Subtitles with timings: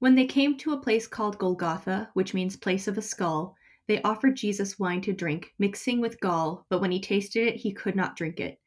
[0.00, 3.54] When they came to a place called Golgotha, which means place of a skull,
[3.86, 7.70] they offered Jesus wine to drink, mixing with gall, but when he tasted it, he
[7.70, 8.58] could not drink it.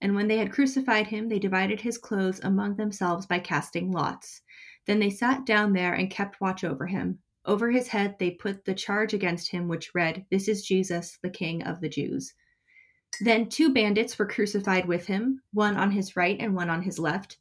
[0.00, 4.40] And when they had crucified him, they divided his clothes among themselves by casting lots.
[4.86, 7.18] Then they sat down there and kept watch over him.
[7.44, 11.28] Over his head they put the charge against him, which read, This is Jesus, the
[11.28, 12.32] King of the Jews.
[13.20, 16.98] Then two bandits were crucified with him, one on his right and one on his
[16.98, 17.36] left.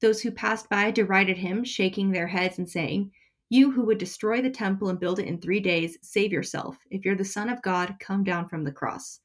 [0.00, 3.12] Those who passed by derided him, shaking their heads and saying,
[3.50, 6.78] You who would destroy the temple and build it in three days, save yourself.
[6.90, 9.20] If you're the Son of God, come down from the cross.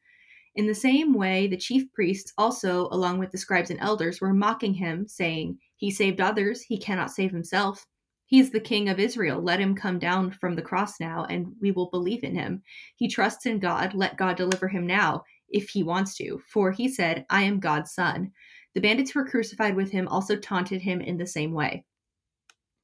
[0.56, 4.34] In the same way, the chief priests also, along with the scribes and elders, were
[4.34, 7.86] mocking him, saying, He saved others, he cannot save himself.
[8.26, 9.42] He is the king of Israel.
[9.42, 12.64] Let him come down from the cross now, and we will believe in him.
[12.96, 13.94] He trusts in God.
[13.94, 16.42] Let God deliver him now, if he wants to.
[16.52, 18.32] For he said, I am God's son.
[18.76, 21.86] The bandits who were crucified with him also taunted him in the same way.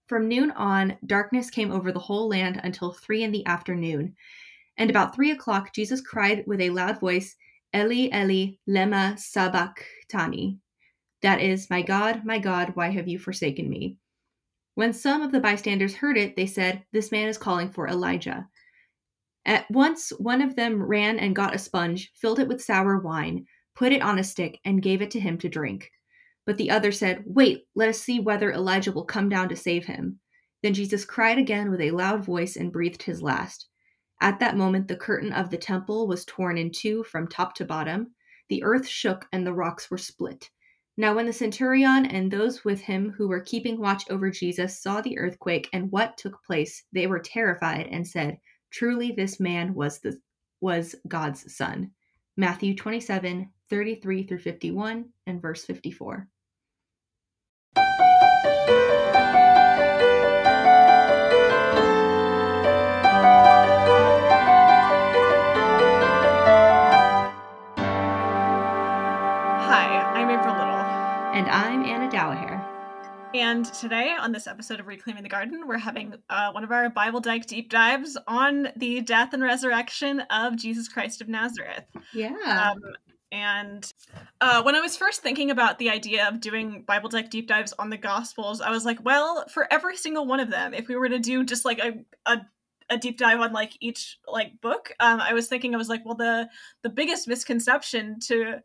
[0.07, 4.15] From noon on, darkness came over the whole land until three in the afternoon.
[4.77, 7.35] And about three o'clock, Jesus cried with a loud voice,
[7.75, 10.57] Eli, Eli, lema sabachthani.
[11.21, 13.97] That is, My God, my God, why have you forsaken me?
[14.75, 18.47] When some of the bystanders heard it, they said, This man is calling for Elijah.
[19.45, 23.45] At once, one of them ran and got a sponge, filled it with sour wine,
[23.75, 25.91] put it on a stick, and gave it to him to drink.
[26.45, 29.85] But the other said, Wait, let us see whether Elijah will come down to save
[29.85, 30.19] him.
[30.63, 33.67] Then Jesus cried again with a loud voice and breathed his last.
[34.21, 37.65] At that moment, the curtain of the temple was torn in two from top to
[37.65, 38.13] bottom.
[38.49, 40.49] The earth shook and the rocks were split.
[40.97, 45.01] Now, when the centurion and those with him who were keeping watch over Jesus saw
[45.01, 49.99] the earthquake and what took place, they were terrified and said, Truly, this man was
[49.99, 50.19] the
[50.59, 51.91] was God's son.
[52.41, 56.27] Matthew 27, 33 through 51, and verse 54.
[57.75, 57.85] Hi,
[70.15, 70.73] I'm April Little,
[71.35, 72.60] And I'm Anna Dowaher.
[73.33, 76.89] And today, on this episode of Reclaiming the Garden, we're having uh, one of our
[76.89, 81.85] Bible Dyke deep dives on the death and resurrection of Jesus Christ of Nazareth.
[82.13, 82.73] Yeah.
[82.73, 82.81] Um,
[83.31, 83.89] and
[84.41, 87.73] uh, when I was first thinking about the idea of doing Bible Dyke deep dives
[87.79, 90.97] on the Gospels, I was like, well, for every single one of them, if we
[90.97, 91.93] were to do just like a,
[92.25, 92.41] a
[92.89, 96.03] a deep dive on like each like book um, i was thinking i was like
[96.03, 96.49] well the
[96.81, 98.61] the biggest misconception to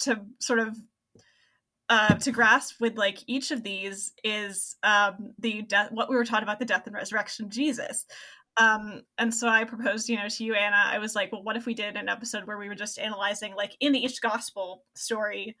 [0.00, 0.76] to sort of
[1.88, 6.24] uh, to grasp with like each of these is um, the death what we were
[6.24, 8.04] taught about the death and resurrection of jesus.
[8.56, 11.56] Um, and so i proposed you know to you anna i was like well what
[11.56, 15.56] if we did an episode where we were just analyzing like in each gospel story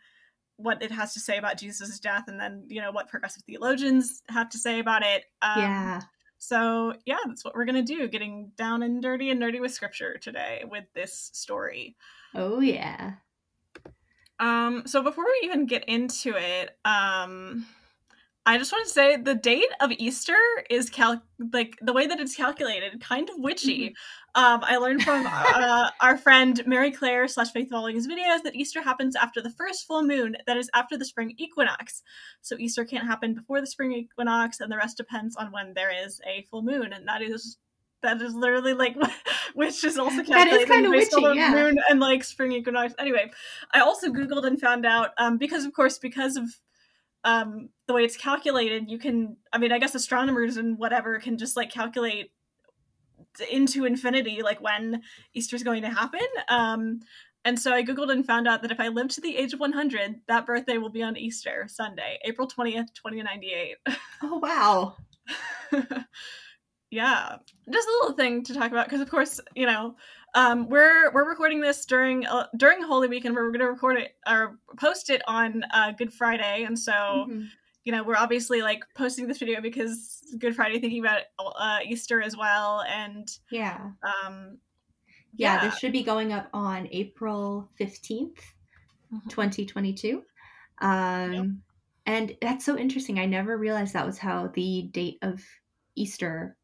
[0.56, 4.22] what it has to say about jesus' death and then you know what progressive theologians
[4.28, 5.26] have to say about it?
[5.42, 6.00] Um, yeah.
[6.38, 10.18] so yeah that's what we're gonna do getting down and dirty and nerdy with scripture
[10.18, 11.96] today with this story.
[12.34, 13.12] Oh yeah
[14.40, 17.66] um, so before we even get into it, um,
[18.48, 20.38] I just want to say the date of Easter
[20.70, 21.22] is cal-
[21.52, 23.90] like the way that it's calculated, kind of witchy.
[23.90, 24.42] Mm-hmm.
[24.42, 28.80] Um, I learned from uh, our friend Mary Claire slash Faith Following's videos that Easter
[28.80, 32.02] happens after the first full moon, that is after the spring equinox.
[32.40, 35.92] So Easter can't happen before the spring equinox, and the rest depends on when there
[36.04, 37.58] is a full moon, and that is
[38.02, 38.96] that is literally like
[39.54, 41.52] which is also calculated kind of based witchy, on yeah.
[41.52, 42.94] moon and like spring equinox.
[42.98, 43.30] Anyway,
[43.72, 46.44] I also googled and found out um, because of course because of
[47.24, 49.36] um, the way it's calculated, you can.
[49.52, 52.32] I mean, I guess astronomers and whatever can just like calculate
[53.50, 55.02] into infinity like when
[55.34, 56.26] Easter's going to happen.
[56.48, 57.00] Um,
[57.44, 59.60] and so I googled and found out that if I live to the age of
[59.60, 63.76] 100, that birthday will be on Easter Sunday, April 20th, 2098.
[64.22, 64.96] Oh wow.
[66.90, 67.36] yeah
[67.70, 69.94] just a little thing to talk about because of course you know
[70.34, 74.14] um, we're we're recording this during uh, during holy weekend we're going to record it
[74.26, 77.42] or post it on uh, good friday and so mm-hmm.
[77.84, 82.22] you know we're obviously like posting this video because good friday thinking about uh, easter
[82.22, 84.58] as well and yeah um
[85.34, 88.32] yeah, yeah this should be going up on april 15th
[89.12, 89.28] mm-hmm.
[89.28, 90.22] 2022
[90.80, 91.46] um yep.
[92.06, 95.42] and that's so interesting i never realized that was how the date of
[95.96, 96.56] easter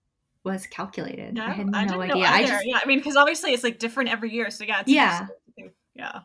[0.44, 1.36] was calculated.
[1.36, 2.26] Yeah, I had no I idea.
[2.26, 4.50] I just yeah, I mean, because obviously it's like different every year.
[4.50, 5.26] So yeah, yeah,
[5.94, 6.20] yeah,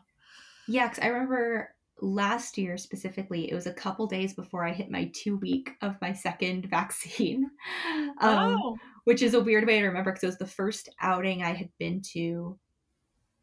[0.68, 0.88] yeah.
[0.88, 5.10] Because I remember last year specifically, it was a couple days before I hit my
[5.14, 7.50] two week of my second vaccine,
[8.20, 8.76] um, oh.
[9.04, 11.70] which is a weird way to remember because it was the first outing I had
[11.78, 12.58] been to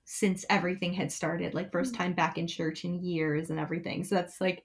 [0.05, 1.97] since everything had started, like first Mm.
[1.97, 4.03] time back in church in years and everything.
[4.03, 4.63] So that's like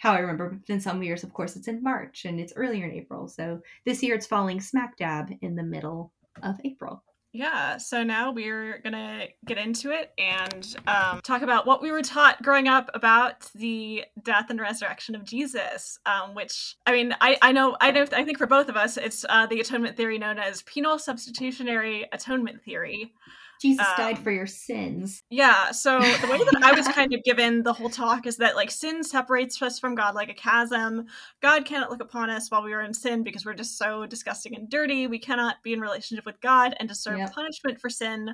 [0.00, 0.48] how I remember.
[0.48, 3.28] But in some years, of course, it's in March and it's earlier in April.
[3.28, 6.10] So this year it's falling smack dab in the middle
[6.42, 7.02] of April.
[7.32, 12.02] Yeah, so now we're gonna get into it and um, talk about what we were
[12.02, 15.98] taught growing up about the death and resurrection of Jesus.
[16.06, 18.96] Um, which I mean, I, I know I know I think for both of us,
[18.96, 23.12] it's uh, the atonement theory known as penal substitutionary atonement theory.
[23.60, 25.22] Jesus um, died for your sins.
[25.28, 25.70] Yeah.
[25.72, 28.70] So the way that I was kind of given the whole talk is that like
[28.70, 31.06] sin separates us from God like a chasm.
[31.42, 34.56] God cannot look upon us while we are in sin because we're just so disgusting
[34.56, 35.06] and dirty.
[35.06, 37.34] We cannot be in relationship with God and deserve yep.
[37.34, 38.30] punishment for sin.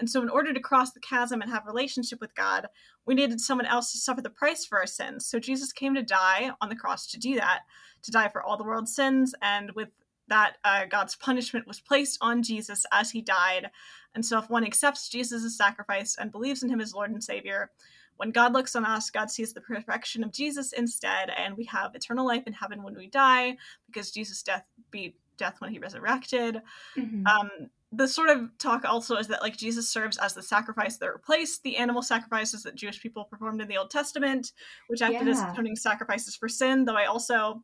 [0.00, 2.66] And so in order to cross the chasm and have relationship with God,
[3.06, 5.26] we needed someone else to suffer the price for our sins.
[5.26, 7.60] So Jesus came to die on the cross to do that,
[8.02, 9.90] to die for all the world's sins and with
[10.28, 13.70] that uh, God's punishment was placed on Jesus as he died.
[14.14, 17.70] And so, if one accepts Jesus' sacrifice and believes in him as Lord and Savior,
[18.16, 21.94] when God looks on us, God sees the perfection of Jesus instead, and we have
[21.94, 23.56] eternal life in heaven when we die
[23.86, 26.62] because Jesus' death beat death when he resurrected.
[26.96, 27.26] Mm-hmm.
[27.26, 27.50] Um,
[27.96, 31.62] the sort of talk also is that like Jesus serves as the sacrifice that replaced
[31.62, 34.52] the animal sacrifices that Jewish people performed in the Old Testament,
[34.88, 35.32] which acted yeah.
[35.32, 36.84] as atoning sacrifices for sin.
[36.84, 37.62] Though I also,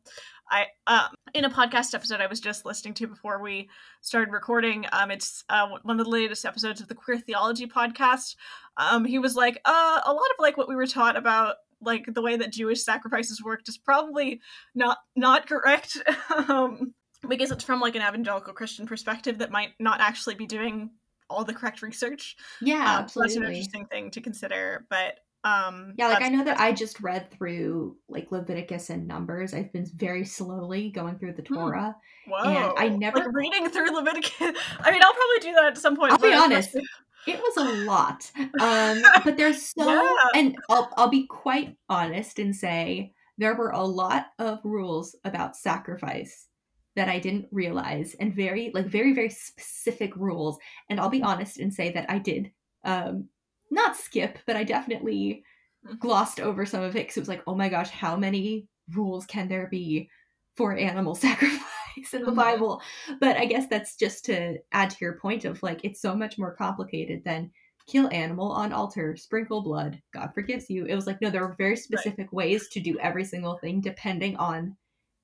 [0.49, 3.69] I um, in a podcast episode I was just listening to before we
[4.01, 8.35] started recording, um, it's uh, one of the latest episodes of the Queer Theology podcast.
[8.77, 12.05] Um, he was like, uh, a lot of like what we were taught about like
[12.13, 14.39] the way that Jewish sacrifices worked is probably
[14.75, 15.97] not not correct.
[16.47, 16.93] um,
[17.27, 20.91] because it's from like an evangelical Christian perspective that might not actually be doing
[21.29, 22.35] all the correct research.
[22.61, 24.85] Yeah, um, so that's an interesting thing to consider.
[24.89, 29.53] But um yeah, like I know that I just read through like Leviticus and Numbers.
[29.53, 31.55] I've been very slowly going through the hmm.
[31.55, 31.95] Torah.
[32.27, 32.43] Whoa.
[32.43, 34.33] And I never like reading through Leviticus.
[34.79, 36.11] I mean, I'll probably do that at some point.
[36.11, 36.77] I'll be honest.
[37.27, 38.31] It was a lot.
[38.59, 40.15] Um but there's so yeah.
[40.33, 45.55] and I'll I'll be quite honest and say there were a lot of rules about
[45.55, 46.47] sacrifice
[46.95, 50.57] that I didn't realize and very like very very specific rules
[50.89, 52.51] and I'll be honest and say that I did
[52.83, 53.27] um
[53.69, 55.43] not skip but I definitely
[55.85, 55.97] mm-hmm.
[55.97, 59.25] glossed over some of it cuz it was like oh my gosh how many rules
[59.25, 60.09] can there be
[60.55, 62.35] for animal sacrifice in the mm-hmm.
[62.35, 62.81] Bible
[63.19, 66.37] but I guess that's just to add to your point of like it's so much
[66.37, 67.51] more complicated than
[67.87, 71.55] kill animal on altar sprinkle blood god forgives you it was like no there were
[71.57, 72.33] very specific right.
[72.33, 74.77] ways to do every single thing depending on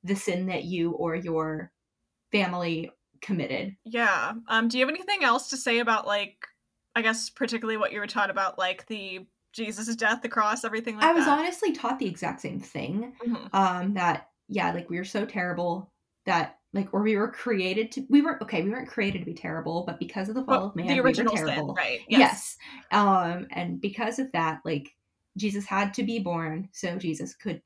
[0.08, 1.72] the sin that you or your
[2.32, 3.76] family committed.
[3.86, 4.34] Yeah.
[4.48, 6.48] Um do you have anything else to say about like
[6.96, 10.96] I guess particularly what you were taught about like the Jesus' death, the cross, everything
[10.96, 11.40] like I was that?
[11.40, 13.14] honestly taught the exact same thing.
[13.26, 13.56] Mm-hmm.
[13.56, 15.92] Um that yeah, like we were so terrible
[16.26, 19.34] that like or we were created to we weren't okay we weren't created to be
[19.34, 21.84] terrible but because of the fall well, of man the original we were terrible sin,
[21.84, 22.20] right yes.
[22.20, 22.58] yes
[22.92, 24.90] um and because of that like
[25.38, 27.62] jesus had to be born so jesus could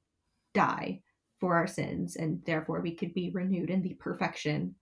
[0.53, 1.01] die
[1.41, 4.75] for our sins, and therefore we could be renewed in the perfection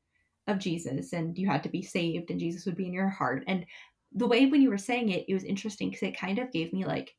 [0.45, 1.13] of Jesus.
[1.13, 3.43] And you had to be saved, and Jesus would be in your heart.
[3.47, 3.65] And
[4.13, 6.73] the way when you were saying it, it was interesting because it kind of gave
[6.73, 7.15] me like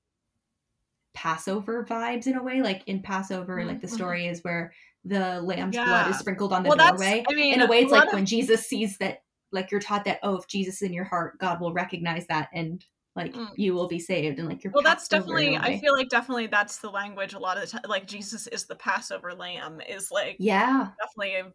[1.14, 2.62] Passover vibes in a way.
[2.62, 3.68] Like in Passover, mm-hmm.
[3.68, 3.96] like the mm-hmm.
[3.96, 4.72] story is where
[5.04, 5.86] the lamb's yeah.
[5.86, 7.24] blood is sprinkled on the well, doorway.
[7.28, 8.12] I mean, in a way, it's like of...
[8.12, 9.22] when Jesus sees that,
[9.52, 12.50] like you're taught that, oh, if Jesus is in your heart, God will recognize that
[12.52, 12.84] and
[13.16, 13.48] like mm.
[13.56, 16.78] you will be saved and like you're well that's definitely i feel like definitely that's
[16.78, 20.36] the language a lot of the time like jesus is the passover lamb is like
[20.38, 21.52] yeah definitely a,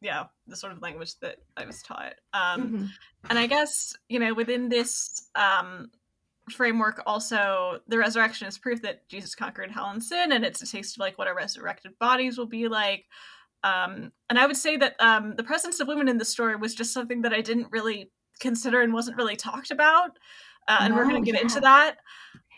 [0.00, 2.84] yeah the sort of language that i was taught um mm-hmm.
[3.30, 5.88] and i guess you know within this um
[6.50, 10.66] framework also the resurrection is proof that jesus conquered hell and sin and it's a
[10.66, 13.04] taste of like what our resurrected bodies will be like
[13.62, 16.74] um and i would say that um the presence of women in the story was
[16.74, 18.10] just something that i didn't really
[18.40, 20.18] consider and wasn't really talked about
[20.68, 21.42] uh, and no, we're going to get yeah.
[21.42, 21.96] into that.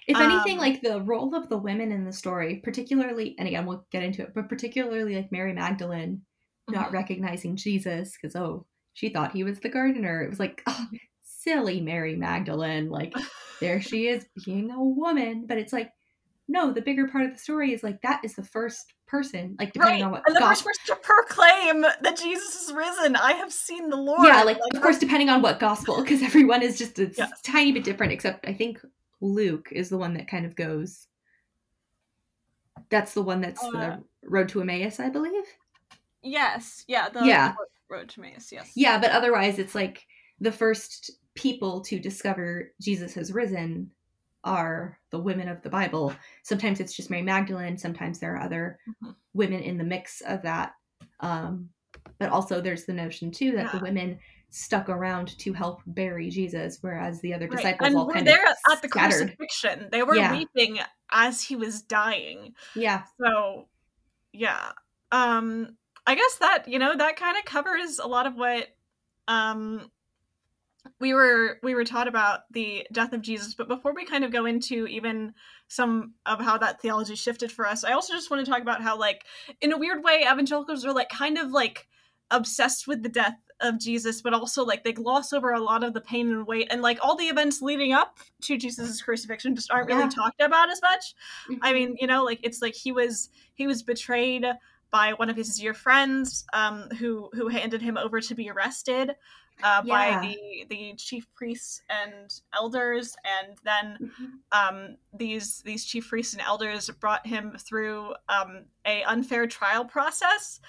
[0.06, 3.64] If anything, um, like the role of the women in the story, particularly, and again,
[3.64, 6.23] we'll get into it, but particularly like Mary Magdalene
[6.68, 6.94] not mm-hmm.
[6.94, 10.23] recognizing Jesus because, oh, she thought he was the gardener.
[10.23, 10.87] It was like, oh,
[11.23, 12.90] silly Mary Magdalene.
[12.90, 13.14] Like,
[13.61, 15.46] there she is being a woman.
[15.46, 15.90] But it's like,
[16.48, 19.72] no, the bigger part of the story is like, that is the first person, like
[19.72, 20.06] depending right.
[20.06, 20.22] on what.
[20.26, 23.16] And the gospel- first person to proclaim that Jesus is risen.
[23.16, 24.26] I have seen the Lord.
[24.26, 27.30] Yeah, like, like of course, depending on what gospel, because everyone is just a yes.
[27.42, 28.12] tiny bit different.
[28.12, 28.78] Except I think
[29.20, 31.06] Luke is the one that kind of goes.
[32.90, 35.44] That's the one that's uh, the road to Emmaus, I believe.
[36.22, 36.84] Yes.
[36.88, 37.08] Yeah.
[37.08, 37.52] The, yeah.
[37.88, 38.52] The road to Emmaus.
[38.52, 38.72] Yes.
[38.74, 40.06] Yeah, but otherwise, it's like
[40.40, 43.90] the first people to discover Jesus has risen
[44.44, 46.14] are the women of the Bible.
[46.42, 47.76] Sometimes it's just Mary Magdalene.
[47.76, 49.12] Sometimes there are other mm-hmm.
[49.32, 50.72] women in the mix of that.
[51.20, 51.70] Um,
[52.18, 53.78] but also there's the notion too that Yeah.
[53.78, 54.18] the women
[54.50, 57.56] stuck around to help bury Jesus, whereas the other Right.
[57.56, 59.36] disciples And all were kind there of at the scattered.
[59.36, 59.88] crucifixion.
[59.90, 60.32] They were Yeah.
[60.32, 60.78] weeping
[61.10, 62.54] as he was dying.
[62.74, 63.68] Yeah, So,
[64.32, 64.72] yeah.
[65.10, 68.68] Um I guess that, you know, that kind of covers a lot of what
[69.26, 69.90] um
[71.00, 74.33] we were we were taught about the death of Jesus, but before we kind of
[74.33, 75.35] go into even
[75.69, 78.83] some of how that theology shifted for us, I also just want to talk about
[78.83, 79.25] how like
[79.61, 81.88] in a weird way evangelicals are like kind of like
[82.31, 85.95] obsessed with the death of Jesus, but also like they gloss over a lot of
[85.95, 89.71] the pain and weight and like all the events leading up to Jesus' crucifixion just
[89.71, 90.09] aren't really Yeah.
[90.09, 91.14] talked about as much.
[91.62, 91.75] I Mhm.
[91.75, 94.45] mean, you know, like it's like he was he was betrayed
[94.91, 99.17] by one of his dear friends, um, who who handed him over to be arrested
[99.62, 100.20] uh, Yeah.
[100.20, 104.30] by the the chief priests and elders, and then Mhm.
[104.52, 110.61] um, these these chief priests and elders brought him through um, a unfair trial process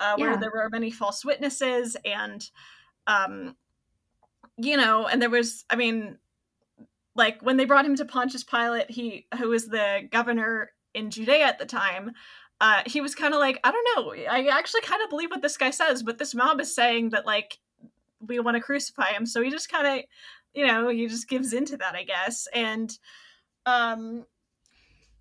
[0.00, 0.36] uh, where Yeah.
[0.36, 2.48] there were many false witnesses and
[3.06, 3.56] um,
[4.56, 6.18] you know and there was i mean
[7.16, 11.44] like when they brought him to pontius pilate he who was the governor in judea
[11.44, 12.12] at the time
[12.60, 15.42] uh, he was kind of like i don't know i actually kind of believe what
[15.42, 17.58] this guy says but this mob is saying that like
[18.28, 20.04] we want to crucify him so he just kind of
[20.54, 22.98] you know he just gives into that i guess and
[23.66, 24.24] um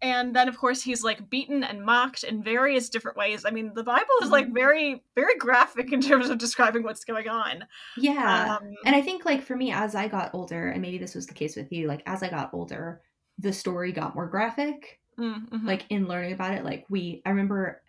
[0.01, 3.71] and then of course he's like beaten and mocked in various different ways i mean
[3.73, 4.53] the bible is like Mhm.
[4.53, 7.65] very very graphic in terms of describing what's going on
[7.97, 8.57] yeah.
[8.57, 11.25] um And I think like for me, as I got older, and maybe this was
[11.27, 13.01] the case with you, like as I got older,
[13.39, 14.99] the story got more graphic.
[15.17, 15.65] mm, mhm.
[15.65, 17.81] Like in learning about it, like we, I remember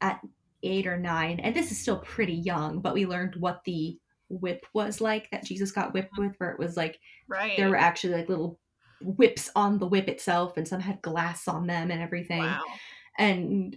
[0.00, 0.20] at
[0.62, 3.98] eight or nine, and this is still pretty young, but we learned what the
[4.32, 6.98] whip was like that Jesus got whipped with, where it was like
[7.28, 8.58] right there were actually like little
[9.00, 12.40] whips on the whip itself, and some had glass on them and everything.
[12.40, 12.62] wow
[13.18, 13.76] And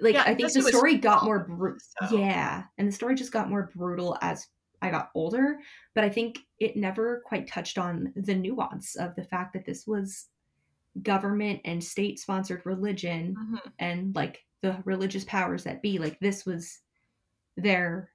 [0.00, 3.32] like Yeah, I think the story got more bru- so- yeah, and the story just
[3.32, 4.46] got more brutal as
[4.82, 5.60] I got older.
[5.94, 9.86] But I think it never quite touched on the nuance of the fact that this
[9.86, 10.28] was
[11.02, 13.72] government and state sponsored religion Mhm.
[13.78, 15.98] and like the religious powers that be.
[15.98, 16.80] Like this was
[17.56, 18.10] their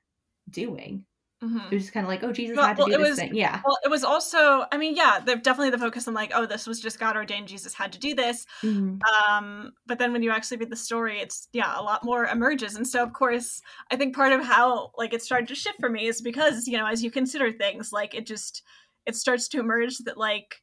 [0.49, 1.05] doing.
[1.41, 1.71] Mhm.
[1.71, 3.09] It was just kind of like, oh, Jesus Well- had to well, do it this
[3.11, 3.33] was- thing.
[3.35, 3.61] Yeah.
[3.65, 6.67] Well, it was also, I mean, yeah, they're definitely the focus on like, oh, this
[6.67, 7.47] was just God ordained.
[7.47, 8.45] Jesus had to do this.
[8.61, 8.99] Mhm.
[9.25, 12.75] Um, but then when you actually read the story, it's yeah, a lot more emerges.
[12.75, 15.89] And so, of course, I think part of how like it started to shift for
[15.89, 18.63] me is because you know, as you consider things, like it just
[19.05, 20.61] it starts to emerge that like,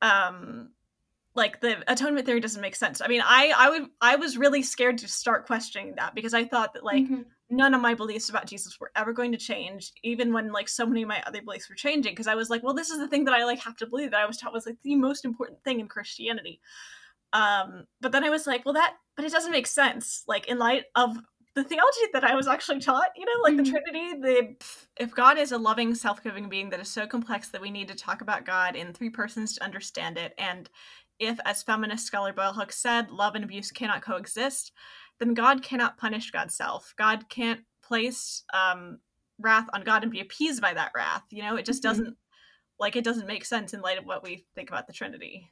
[0.00, 0.70] um,
[1.34, 3.00] like the atonement theory doesn't make sense.
[3.00, 6.44] I mean, I I would I was really scared to start questioning that because I
[6.44, 7.24] thought that like Mhm.
[7.52, 10.86] None of my beliefs about Jesus were ever going to change, even when like so
[10.86, 12.12] many of my other beliefs were changing.
[12.12, 14.10] Because I was like, well, this is the thing that I like have to believe
[14.10, 16.60] that I was taught was like the most important thing in Christianity.
[17.32, 20.24] Um, but then I was like, well, that, but it doesn't make sense.
[20.26, 21.16] Like in light of
[21.54, 23.64] the theology that I was actually taught, you know, like Mhm.
[23.64, 24.14] the Trinity.
[24.20, 24.56] The
[24.98, 27.94] if God is a loving, self-giving being that is so complex that we need to
[27.94, 30.70] talk about God in three persons to understand it, and
[31.18, 34.72] if, as feminist scholar Bell Hooks said, love and abuse cannot coexist,
[35.22, 36.94] then God cannot punish God's self.
[36.96, 39.00] God can't place um,
[39.38, 41.24] wrath on God and be appeased by that wrath.
[41.30, 41.82] You know, it just Mhm.
[41.82, 42.16] doesn't
[42.78, 45.50] like it doesn't make sense in light of what we think about the Trinity.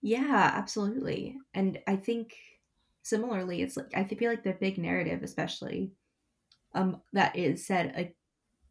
[0.00, 1.38] Yeah, absolutely.
[1.54, 2.36] And I think
[3.02, 5.92] similarly, it's like I feel like the big narrative, especially
[6.74, 8.10] um that is said uh,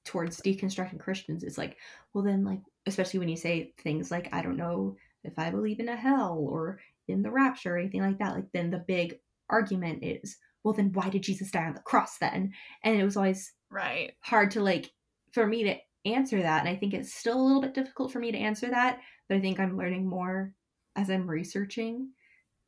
[0.06, 1.77] towards deconstructing Christians, is like,
[2.13, 5.80] well, then, like, especially when you say things like, I don't know if I believe
[5.80, 9.20] in a hell or in the rapture or anything like that, like, then the big
[9.51, 12.53] argument is, well, then why did Jesus die on the cross then?
[12.84, 14.13] And it was always Right.
[14.22, 14.91] hard to like
[15.31, 18.20] for me to answer that and i think it's still a little bit difficult for
[18.20, 20.53] me to answer that but i think i'm learning more
[20.96, 22.10] as i'm researching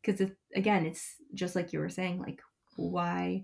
[0.01, 2.41] because it, again it's just like you were saying like
[2.75, 3.43] why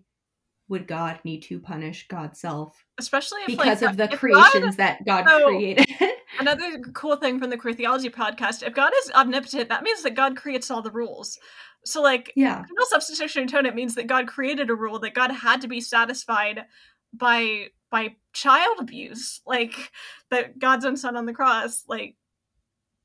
[0.69, 4.19] would god need to punish god's self Especially if because like of the if God-
[4.19, 5.87] creations that god so- created
[6.39, 10.15] Another cool thing from the queer theology podcast: if God is omnipotent, that means that
[10.15, 11.37] God creates all the rules.
[11.85, 15.59] So, like, yeah penal substitution atonement means that God created a rule that God had
[15.61, 16.65] to be satisfied
[17.13, 19.91] by by child abuse, like
[20.29, 21.83] that God's own son on the cross.
[21.89, 22.15] Like,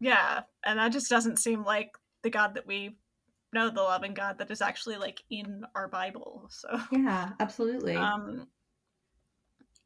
[0.00, 1.90] yeah, and that just doesn't seem like
[2.22, 2.96] the God that we
[3.54, 6.48] know, the loving God that is actually like in our Bible.
[6.50, 7.96] So, yeah absolutely.
[7.96, 8.46] Um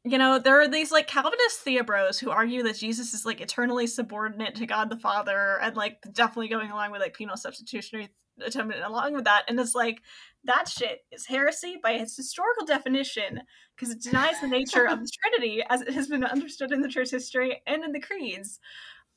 [0.03, 3.85] you know there are these like calvinist theobros who argue that jesus is like eternally
[3.85, 8.09] subordinate to god the father and like definitely going along with like penal substitutionary
[8.41, 10.01] atonement along with that and it's like
[10.45, 13.41] that shit is heresy by its historical definition
[13.75, 16.87] because it denies the nature of the trinity as it has been understood in the
[16.87, 18.59] church history and in the creeds.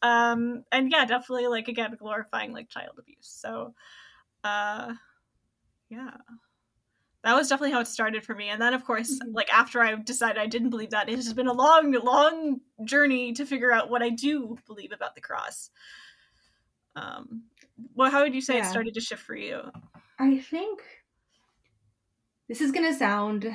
[0.03, 3.75] Um and yeah definitely like again glorifying like child abuse so
[4.45, 4.95] uh
[5.91, 6.17] yeah
[7.25, 8.49] that was definitely how it started for me.
[8.49, 9.33] And then, of course, Mhm.
[9.33, 13.33] like after I decided I didn't believe that, it has been a long, long journey
[13.35, 15.71] to figure out what I do believe about the cross.
[16.95, 17.45] Um,
[17.95, 19.71] well, how would you say it started to shift for you?
[20.19, 20.83] I think
[22.49, 23.47] this is going to sound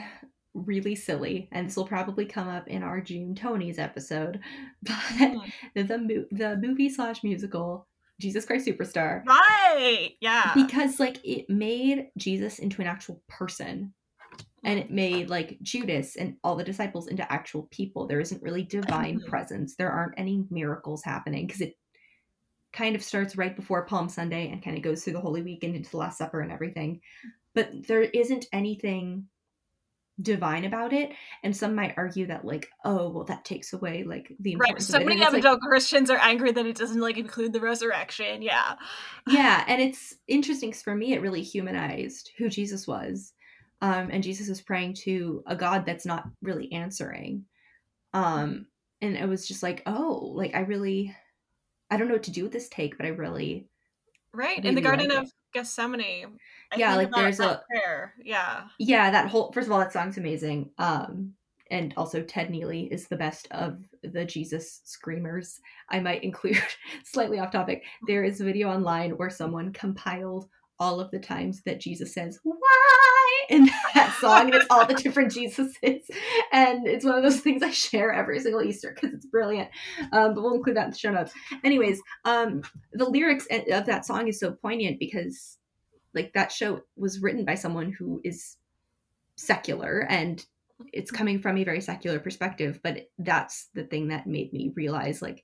[0.53, 4.41] really silly, and this will probably come up in our June Tony's episode,
[4.83, 5.51] but Mhm.
[5.75, 7.87] the the movie slash musical
[8.19, 10.11] Jesus Christ Superstar Right?
[10.21, 10.51] Yeah.
[10.55, 13.93] because like it made Jesus into an actual person
[14.63, 18.07] and it made like Judas and all the disciples into actual people.
[18.07, 19.27] There isn't really divine Mhm.
[19.27, 19.75] presence.
[19.75, 21.75] There aren't any miracles happening because it
[22.73, 25.63] kind of starts right before Palm Sunday and kind of goes through the Holy Week
[25.63, 27.01] and into the Last Supper and everything.
[27.53, 29.27] But there isn't anything
[30.21, 31.11] divine about it.
[31.43, 34.81] And some might argue that like, oh, well, that takes away like the Right.
[34.81, 35.05] So of it.
[35.05, 38.41] many it's, like, evangelical Christians are angry that it doesn't like include the resurrection.
[38.41, 38.75] Yeah.
[39.27, 43.33] yeah and it's interesting because for me it really humanized who jesus was
[43.81, 47.43] um and jesus is praying to a god that's not really answering
[48.13, 48.65] um
[49.01, 51.13] and it was just like oh like i really
[51.91, 53.67] i don't know what to do with this take but i really
[54.33, 54.63] Right.
[54.63, 56.37] In the Garden like of Gethsemane.
[56.71, 58.13] I Yeah, like, there's a- prayer.
[58.23, 58.63] Yeah.
[58.79, 61.33] yeah that whole first of all that song's amazing um
[61.71, 65.59] and also ted neeley is the best of the jesus screamers
[65.89, 66.57] i might include
[67.03, 70.47] slightly off topic there is a video online where someone compiled
[70.79, 72.57] all of the times that jesus says why?
[73.49, 76.01] in that song and it's all the different jesuses.
[76.51, 79.69] And it's one of those things i share every single easter because it's brilliant.
[80.11, 81.33] Um, but we'll include that in the show notes.
[81.63, 85.57] Anyways um the lyrics of that song is so poignant because
[86.13, 88.57] like that show was written by someone who is
[89.35, 90.45] secular and
[90.93, 95.21] it's coming from a very secular perspective but that's the thing that made me realize
[95.21, 95.43] like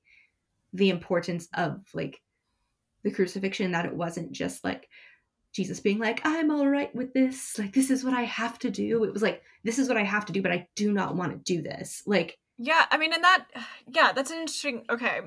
[0.74, 2.22] the importance of like
[3.04, 4.88] the crucifixion that it wasn't just like
[5.54, 8.70] jesus being like i'm all right with this like this is what i have to
[8.72, 11.16] do it was like this is what i have to do but i do not
[11.16, 13.48] want to do this like Yeah, I mean, and that,
[13.88, 14.86] yeah, that's an interesting.
[14.90, 15.22] Okay,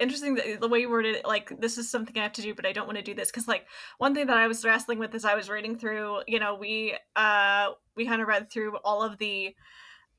[0.00, 1.26] interesting that the way you worded it.
[1.26, 3.30] Like, this is something I have to do, but I don't want to do this
[3.30, 6.40] because, like, one thing that I was wrestling with as I was reading through, you
[6.40, 9.56] know, we uh we kind of read through all of the,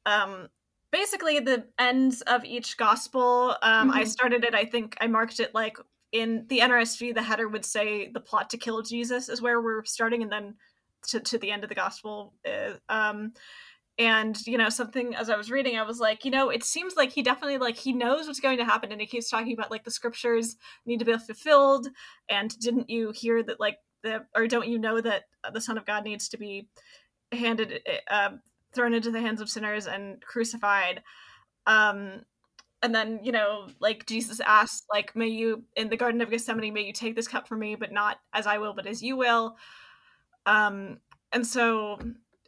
[0.06, 0.50] um,
[0.92, 3.58] basically the ends of each gospel.
[3.64, 4.06] Um, I Mhm.
[4.06, 4.56] started it.
[4.56, 5.78] I think I marked it like
[6.12, 7.14] in the NRSV.
[7.14, 10.56] The header would say the plot to kill Jesus is where we're starting, and then
[11.08, 12.34] to to the end of the gospel.
[12.48, 13.34] Uh, um
[13.98, 16.96] and you know something as i was reading i was like you know it seems
[16.96, 19.72] like he definitely like he knows what's going to happen and he keeps talking about
[19.72, 21.88] like the scriptures need to be fulfilled
[22.30, 25.86] and didn't you hear that like the or don't you know that the son of
[25.86, 26.68] god needs to be
[27.32, 28.42] handed um
[28.74, 31.02] thrown into the hands of sinners and crucified
[31.66, 32.22] um
[32.86, 36.74] and then you know like jesus asked like may you in the garden of gethsemane
[36.74, 39.18] may you take this cup from me but not as i will but as you
[39.18, 39.58] will.
[40.46, 41.00] Um
[41.32, 42.00] and so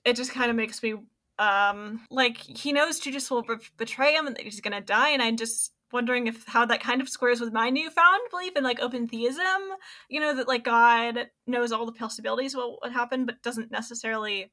[0.06, 0.93] it just kind of makes me
[1.39, 5.21] um like he knows judas will be- betray him and that he's gonna die and
[5.21, 8.80] i'm just wondering if how that kind of squares with my newfound belief in like
[8.80, 9.62] open theism
[10.10, 13.71] you know that like god knows all the possibilities of what would happen but doesn't
[13.71, 14.52] necessarily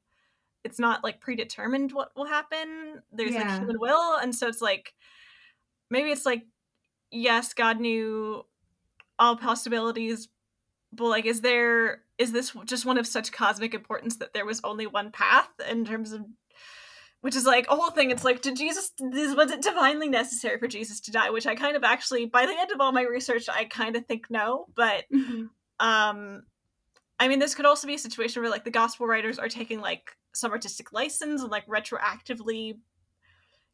[0.65, 2.99] it's not like predetermined what will happen.
[3.11, 4.93] There's like human will and so it's like
[5.89, 6.43] maybe it's like
[7.11, 8.45] yes god knew
[9.19, 10.27] all possibilities
[10.91, 14.61] but like is there is this just one of such cosmic importance that there was
[14.63, 16.25] only one path in terms of
[17.21, 18.11] which is like a whole thing.
[18.11, 21.31] It's like did jesus this was it divinely necessary for jesus to die?
[21.31, 24.05] Which i kind of actually by the end of all my research i kind of
[24.05, 25.05] think no but
[25.79, 26.43] um
[27.19, 29.81] i mean this could also be a situation where like the gospel writers are taking
[29.81, 32.77] like some artistic license and like retroactively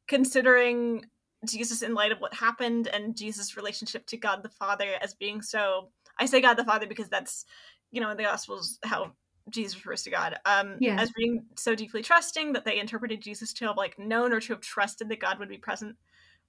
[0.08, 1.06] considering
[1.48, 5.42] jesus in light of what happened and jesus relationship to god the father as being
[5.42, 7.46] so i say god the father because that's
[7.92, 9.12] you know in the gospels how
[9.50, 11.00] jesus refers to god um Yeah.
[11.00, 14.54] as being so deeply trusting that they interpreted jesus to have like known or to
[14.54, 15.96] have trusted that god would be present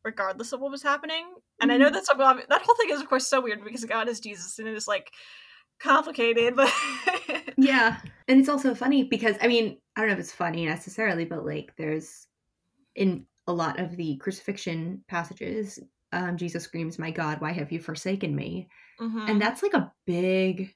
[0.05, 1.25] regardless of what was happening
[1.61, 1.93] and i know Mhm.
[1.93, 4.75] that's that whole thing is of course so weird because god is jesus and it
[4.75, 5.11] is like
[5.81, 6.73] complicated but
[7.57, 11.25] yeah and it's also funny because i mean i don't know if it's funny necessarily
[11.25, 12.27] but like there's
[12.95, 15.79] in a lot of the crucifixion passages
[16.13, 19.27] um jesus screams my god why have you forsaken me Mhm.
[19.29, 20.75] and that's like a big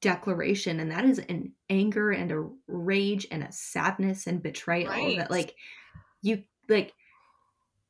[0.00, 5.16] declaration and that is an anger and a rage and a sadness and betrayal Right.
[5.16, 5.54] that like
[6.22, 6.94] you like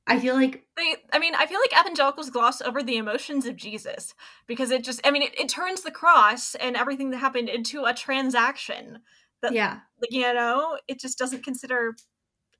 [0.07, 3.57] i feel like they i mean i feel like evangelicals gloss over the emotions of
[3.57, 4.15] jesus
[4.47, 7.85] because it just i mean it, it turns the cross and everything that happened into
[7.85, 9.01] a transaction
[9.43, 11.95] that yeah like, you know it just doesn't consider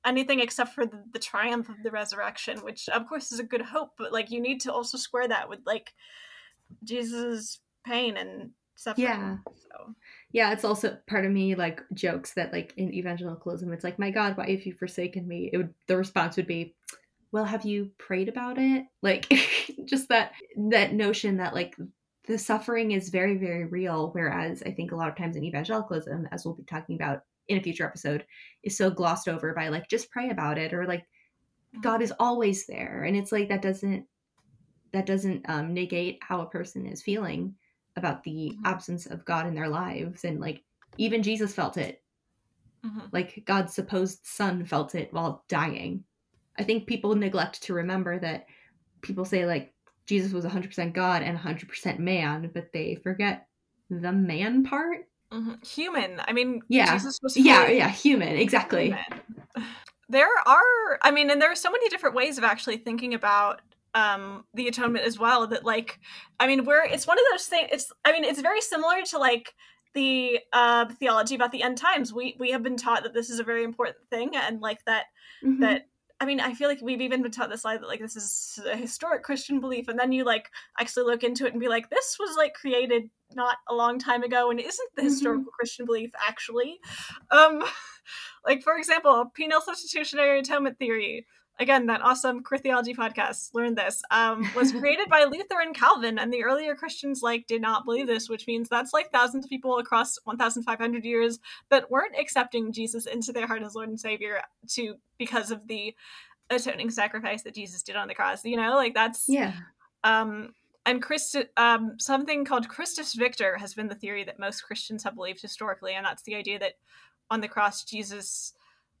[0.05, 3.61] anything except for the, the triumph of the resurrection which of course is a good
[3.61, 5.93] hope but like you need to also square that with like
[6.83, 9.37] jesus pain and suffering Yeah.
[9.55, 9.95] so
[10.31, 14.11] Yeah, it's also part of me like jokes that like in evangelicalism, it's like, my
[14.11, 15.49] God, why have you forsaken me?
[15.53, 16.75] It would the response would be,
[17.31, 18.85] Well, have you prayed about it?
[19.01, 19.31] Like
[19.85, 21.75] just that that notion that like
[22.27, 24.09] the suffering is very, very real.
[24.11, 27.57] Whereas I think a lot of times in evangelicalism, as we'll be talking about in
[27.57, 28.25] a future episode,
[28.63, 31.05] is so glossed over by like just pray about it or like
[31.81, 33.03] God is always there.
[33.03, 34.05] And it's like that doesn't
[34.93, 37.53] that doesn't um, negate how a person is feeling
[37.97, 38.65] about the mm-hmm.
[38.65, 40.23] absence of God in their lives.
[40.23, 40.63] And like
[40.97, 42.01] even Jesus felt it.
[42.85, 43.07] Mm-hmm.
[43.11, 46.03] Like God's supposed son felt it while dying.
[46.57, 48.45] I think people neglect to remember that
[49.01, 49.73] people say like
[50.05, 53.47] Jesus was 100% God and 100% man, but they forget
[53.89, 55.07] the man part.
[55.35, 55.53] Mm-hmm.
[55.63, 56.21] Human.
[56.27, 56.93] I mean, yeah.
[56.93, 58.35] Jesus was yeah, yeah, human.
[58.37, 58.85] Exactly.
[58.85, 59.65] Human.
[60.07, 63.61] There are, I mean, and there are so many different ways of actually thinking about
[63.95, 65.99] um the atonement as well that like
[66.41, 69.17] i mean we're it's one of those things it's i mean it's very similar to
[69.17, 69.55] like
[69.93, 73.39] the uh theology about the end times we we have been taught that this is
[73.39, 75.05] a very important thing and like that
[75.41, 75.61] mm-hmm.
[75.61, 75.87] that
[76.19, 78.59] I mean, I feel like we've even been taught this lie that like this is
[78.65, 80.49] a historic Christian belief, and then you like
[80.79, 84.23] actually look into it and be like, this was like created not a long time
[84.23, 85.09] ago, and isn't the mm-hmm.
[85.09, 86.79] historical Christian belief actually?
[87.31, 87.63] Um,
[88.45, 91.25] like for example, penal substitutionary atonement theory
[91.59, 96.19] again, that awesome queer theology podcast, learned this, um, was created by Luther and Calvin,
[96.19, 99.49] and the earlier Christians like did not believe this, which means that's like thousands of
[99.49, 101.39] people across 1,500 years
[101.69, 105.95] that weren't accepting Jesus into their heart as Lord and Savior to because of the
[106.49, 108.43] atoning sacrifice that Jesus did on the cross.
[108.43, 109.53] You know, like that's yeah.
[110.03, 110.53] Um,
[110.85, 115.15] and Christ, um, something called Christus Victor has been the theory that most Christians have
[115.15, 116.73] believed historically, and that's the idea that
[117.31, 118.53] on the cross Jesus,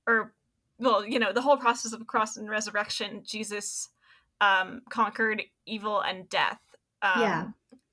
[0.07, 0.33] or
[0.79, 3.89] well, you know, the whole process of cross and resurrection, Jesus
[4.41, 6.59] um, conquered evil and death.
[7.01, 7.47] Um, yeah.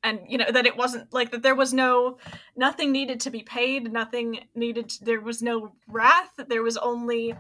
[0.05, 1.43] And you know that it wasn't like that.
[1.43, 2.19] There was no,
[2.57, 3.93] nothing needed to be paid.
[3.93, 4.89] Nothing needed.
[4.89, 6.33] To, there was no wrath.
[6.49, 7.37] There was only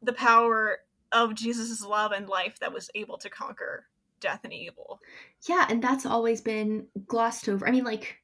[0.00, 0.78] the power
[1.12, 3.86] of Jesus' love and life that was able to conquer
[4.20, 5.00] death and evil.
[5.46, 7.68] Yeah, and that's always been glossed over.
[7.68, 8.16] I mean, like,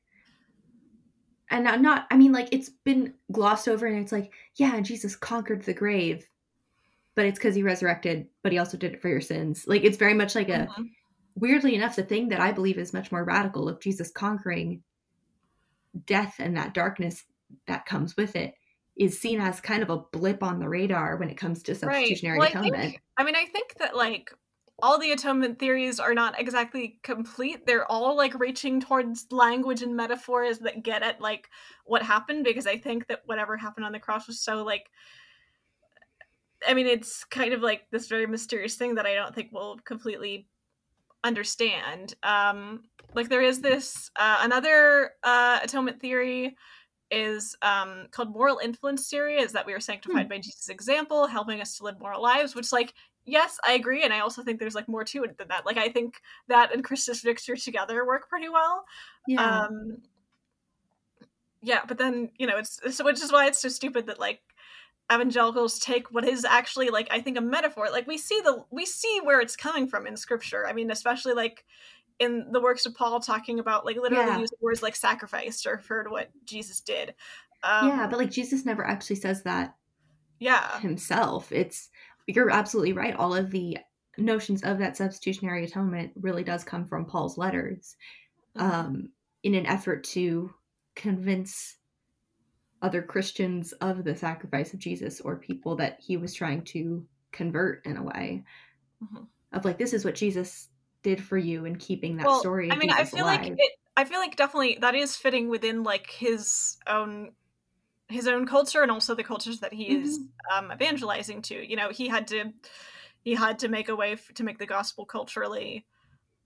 [1.51, 5.15] and not, not I mean, like, it's been glossed over, and it's like, yeah, Jesus
[5.15, 6.27] conquered the grave,
[7.14, 9.64] but it's because he resurrected, but he also did it for your sins.
[9.66, 10.83] Like it's very much like a mm-hmm.
[11.35, 14.83] weirdly enough, the thing that I believe is much more radical of Jesus conquering
[16.07, 17.25] death and that darkness
[17.66, 18.55] that comes with it
[18.96, 22.38] is seen as kind of a blip on the radar when it comes to substitutionary
[22.38, 22.55] right.
[22.55, 22.83] well, atonement.
[22.83, 24.31] I, think, I mean, I think that like
[24.83, 27.66] all the atonement theories are not exactly complete.
[27.66, 31.48] They're all like reaching towards language and metaphors that get at like
[31.85, 34.90] what happened because I think that whatever happened on the cross was so like
[36.66, 39.79] I mean, it's kind of like this very mysterious thing that I don't think we'll
[39.85, 40.46] completely
[41.25, 42.14] understand.
[42.22, 46.57] Um, like there is this uh, another uh, atonement theory
[47.11, 49.37] is um, called moral influence theory.
[49.37, 50.31] Is that we are sanctified hmm.
[50.31, 52.55] by Jesus' example, helping us to live moral lives.
[52.55, 52.94] Which, like,
[53.25, 55.66] yes, I agree, and I also think there's like more to it than that.
[55.66, 58.85] Like, I think that and Christus Victor together work pretty well.
[59.29, 59.64] Yeah.
[59.64, 59.98] Um,
[61.62, 64.40] yeah, but then you know, it's so which is why it's so stupid that like
[65.12, 67.88] evangelicals take what is actually like I think a metaphor.
[67.90, 70.66] Like we see the we see where it's coming from in scripture.
[70.66, 71.64] I mean, especially like
[72.18, 74.38] in the works of Paul talking about like literally yeah.
[74.38, 77.14] using words like sacrifice to refer to what Jesus did.
[77.64, 79.75] Um, yeah, but like Jesus never actually says that.
[80.38, 81.53] Yeah, himself.
[81.53, 81.90] It's
[82.27, 83.14] you're absolutely right.
[83.14, 83.79] All of the
[84.18, 87.96] notions of that substitutionary atonement really does come from Paul's letters,
[88.57, 88.70] mm-hmm.
[88.70, 89.09] um,
[89.42, 90.53] in an effort to
[90.94, 91.77] convince
[92.83, 97.87] other Christians of the sacrifice of Jesus or people that he was trying to convert
[97.87, 98.45] in a way
[99.03, 99.25] mm-hmm.
[99.53, 100.68] of like this is what Jesus
[101.03, 102.71] did for you and keeping that well, story.
[102.71, 103.40] I mean, Jesus I feel alive.
[103.40, 107.31] like it, I feel like definitely that is fitting within like his own
[108.09, 110.64] his own culture and also the cultures that he is mm-hmm.
[110.64, 111.55] um, evangelizing to.
[111.55, 112.53] You know, he had to
[113.23, 115.87] he had to make a way f- to make the gospel culturally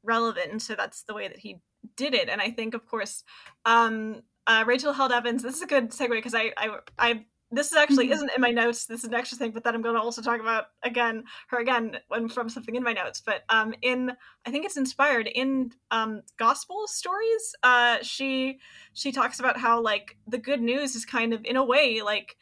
[0.02, 1.58] relevant, and so that's the way that he
[1.96, 2.28] did it.
[2.28, 3.24] And I think, of course,
[3.64, 5.42] um, uh, Rachel Held Evans.
[5.42, 8.14] This is a good segue because I, I, I, this is actually mm-hmm.
[8.14, 8.86] isn't in my notes.
[8.86, 11.58] This is an extra thing, but then I'm going to also talk about again her
[11.58, 13.22] again when from something in my notes.
[13.24, 14.12] But um, in
[14.44, 17.54] I think it's inspired in um gospel stories.
[17.62, 18.58] Uh, she
[18.94, 22.36] she talks about how like the good news is kind of in a way like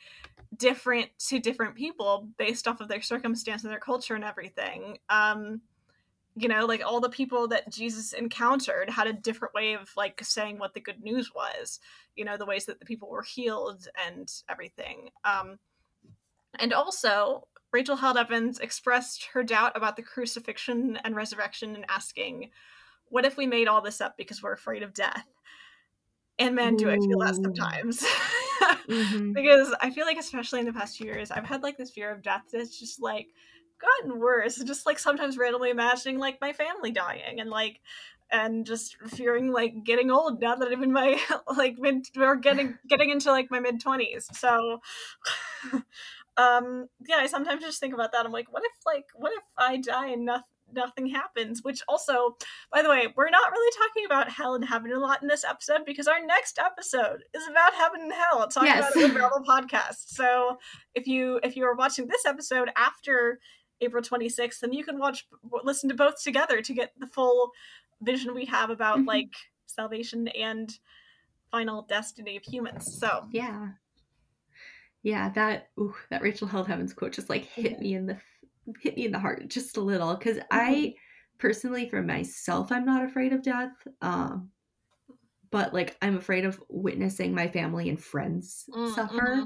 [0.56, 4.98] different to different people based off of their circumstance and their culture and everything.
[5.08, 5.60] Um,
[6.36, 10.20] you know like all the people that jesus encountered had a different way of like
[10.22, 11.78] saying what the good news was
[12.16, 15.10] you know the ways that the people were healed and everything.
[15.24, 15.58] Um
[16.58, 22.50] and also rachel held evans expressed her doubt about the crucifixion and resurrection and asking
[23.08, 25.26] what if we made all this up because we're afraid of death?
[26.38, 28.04] And man do i feel that sometimes.
[28.88, 29.32] Mm-hmm.
[29.32, 32.10] because I feel like especially in the past few years, I've had like this fear
[32.10, 33.28] of death that's just like
[33.80, 34.56] gotten worse.
[34.56, 37.80] Just like sometimes randomly imagining like my family dying and like
[38.30, 41.20] and just fearing like getting old now that I'm in my
[41.56, 44.28] like mid or getting getting into like my mid twenties.
[44.32, 44.80] So
[46.36, 48.26] um yeah, I sometimes just think about that.
[48.26, 52.36] I'm like, what if like what if I die and nothing nothing happens which also
[52.72, 55.44] by the way we're not really talking about hell and heaven a lot in this
[55.44, 58.90] episode because our next episode is about heaven and hell talking yes.
[58.96, 60.58] about it the podcast so
[60.94, 63.38] if you if you are watching this episode after
[63.80, 65.26] april 26th and you can watch
[65.64, 67.50] listen to both together to get the full
[68.02, 69.08] vision we have about mm-hmm.
[69.08, 69.32] like
[69.66, 70.78] salvation and
[71.50, 72.98] final destiny of humans.
[72.98, 73.68] So yeah,
[75.02, 78.16] yeah, that ooh, that Rachel Held Evans quote just like hit me in the
[78.80, 80.46] hit me in the heart just a little because mm-hmm.
[80.50, 80.94] I
[81.38, 83.72] personally, for myself, I'm not afraid of death.
[84.00, 84.50] Um,
[85.50, 88.92] but like I'm afraid of witnessing my family and friends mm-hmm.
[88.94, 89.44] suffer.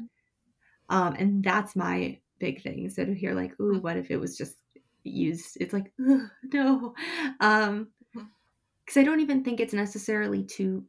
[0.89, 2.89] Um, and that's my big thing.
[2.89, 3.83] So to hear like, ooh, mm.
[3.83, 4.57] what if it was just
[5.05, 5.57] used?
[5.61, 6.95] It's like, no.
[7.41, 10.83] Um, because I don't even think it's necessarily to.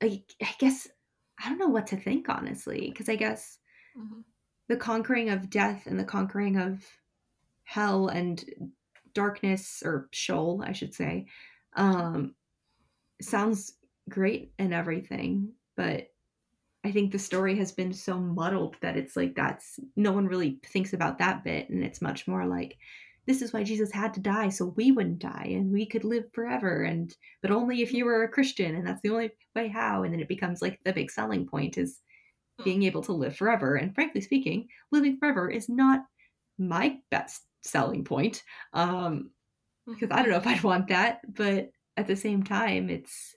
[0.00, 0.88] I, I guess
[1.44, 3.58] I don't know what to think honestly, because I guess
[3.98, 4.20] mm-hmm.
[4.68, 6.84] the conquering of death and the conquering of
[7.64, 8.44] hell and
[9.12, 11.26] darkness or Sheol, I should say,
[11.74, 12.34] um,
[13.20, 13.74] sounds
[14.08, 16.09] great and everything, but
[16.84, 20.58] I think the story has been so muddled that it's like that's no one really
[20.64, 22.78] thinks about that bit, and it's much more like
[23.26, 26.24] this is why Jesus had to die so we wouldn't die and we could live
[26.32, 30.02] forever and but only if you were a Christian and that's the only way how
[30.02, 32.00] and then it becomes like the big selling point is
[32.58, 32.64] hmm.
[32.64, 36.00] being able to live forever and frankly speaking living forever is not
[36.58, 39.30] my best selling point um
[39.86, 43.36] because I don't know if I'd want that but at the same time it's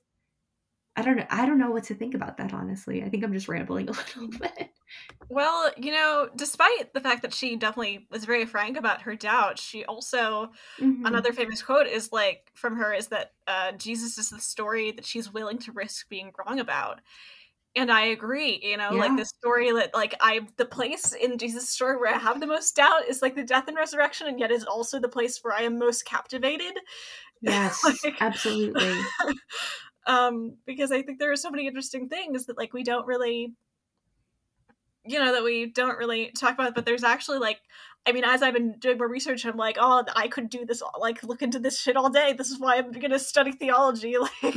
[0.95, 1.25] I don't know.
[1.29, 3.03] I don't know what to think about that, honestly.
[3.03, 4.69] I think I'm just rambling a little bit.
[5.27, 9.57] Well, you know, despite the fact that she definitely was very frank about her doubt,
[9.57, 11.05] she also, mm-hmm.
[11.05, 15.05] another famous quote is like from her is that uh, Jesus is the story that
[15.05, 17.01] she's willing to risk being wrong about.
[17.75, 18.99] And I agree, you know, yeah.
[18.99, 22.45] like the story that, like, I, the place in Jesus' story where I have the
[22.45, 25.55] most doubt is like the death and resurrection, and yet is also the place where
[25.55, 26.73] I am most captivated.
[27.45, 28.97] Yes, like, absolutely.
[30.07, 33.53] um because i think there are so many interesting things that like we don't really
[35.05, 37.59] you know that we don't really talk about but there's actually like
[38.05, 40.81] i mean as i've been doing more research i'm like oh i could do this
[40.99, 42.33] like look into this shit all day.
[42.33, 44.15] This is why i'm gonna study theology.
[44.43, 44.55] Like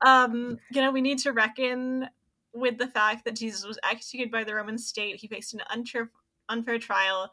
[0.00, 2.08] um you know we need to reckon
[2.54, 5.16] with the fact that jesus was executed by the roman state.
[5.16, 6.10] He faced an unfair
[6.48, 7.32] unfair trial.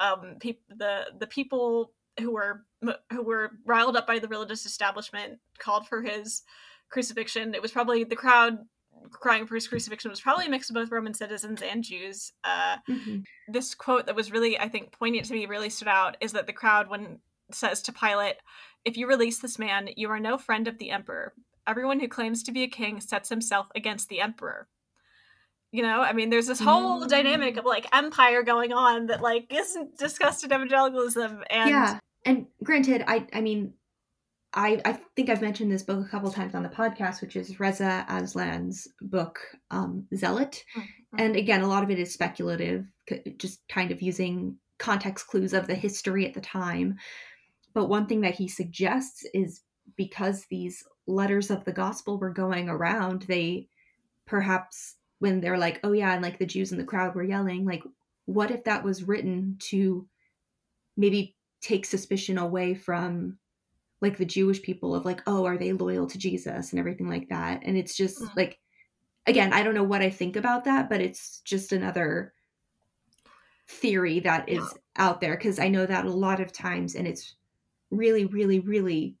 [0.00, 2.64] Um pe- the the people who were
[3.12, 6.42] who were riled up by the religious establishment called for his
[6.90, 7.54] crucifixion.
[7.54, 8.58] It was probably the crowd
[9.10, 12.32] crying for his crucifixion was probably a mix of both Roman citizens and Jews.
[12.44, 13.18] Uh, mm-hmm.
[13.48, 16.46] This quote that was really, I think, poignant to me, really stood out is that
[16.46, 17.20] the crowd, when
[17.52, 18.36] says to Pilate,
[18.84, 21.34] "If you release this man, you are no friend of the emperor.
[21.66, 24.68] Everyone who claims to be a king sets himself against the emperor."
[25.72, 27.08] You know, I mean, there's this whole mm-hmm.
[27.08, 31.98] dynamic of like empire going on that like isn't discussed in evangelicalism, and yeah.
[32.24, 33.74] And granted, I I mean,
[34.56, 37.60] I, I think I've mentioned this book a couple times on the podcast, which is
[37.60, 39.38] Reza Aslan's book,
[39.70, 40.64] um, Zealot.
[40.76, 41.20] Mm-hmm.
[41.20, 42.86] And again, a lot of it is speculative,
[43.36, 46.96] just kind of using context clues of the history at the time.
[47.74, 49.60] But one thing that he suggests is
[49.94, 53.68] because these letters of the gospel were going around, they
[54.26, 57.66] perhaps, when they're like, oh yeah, and like the Jews in the crowd were yelling,
[57.66, 57.82] like,
[58.24, 60.08] what if that was written to
[60.96, 63.38] maybe take suspicion away from
[64.00, 67.28] like the Jewish people of like, oh, are they loyal to Jesus and everything like
[67.28, 67.62] that.
[67.64, 68.38] And it's just mm-hmm.
[68.38, 68.58] like,
[69.26, 72.32] again, I don't know what I think about that, but it's just another
[73.68, 74.62] theory that is
[74.96, 77.34] out there because I know that a lot of times, and it's
[77.90, 79.16] really, really, really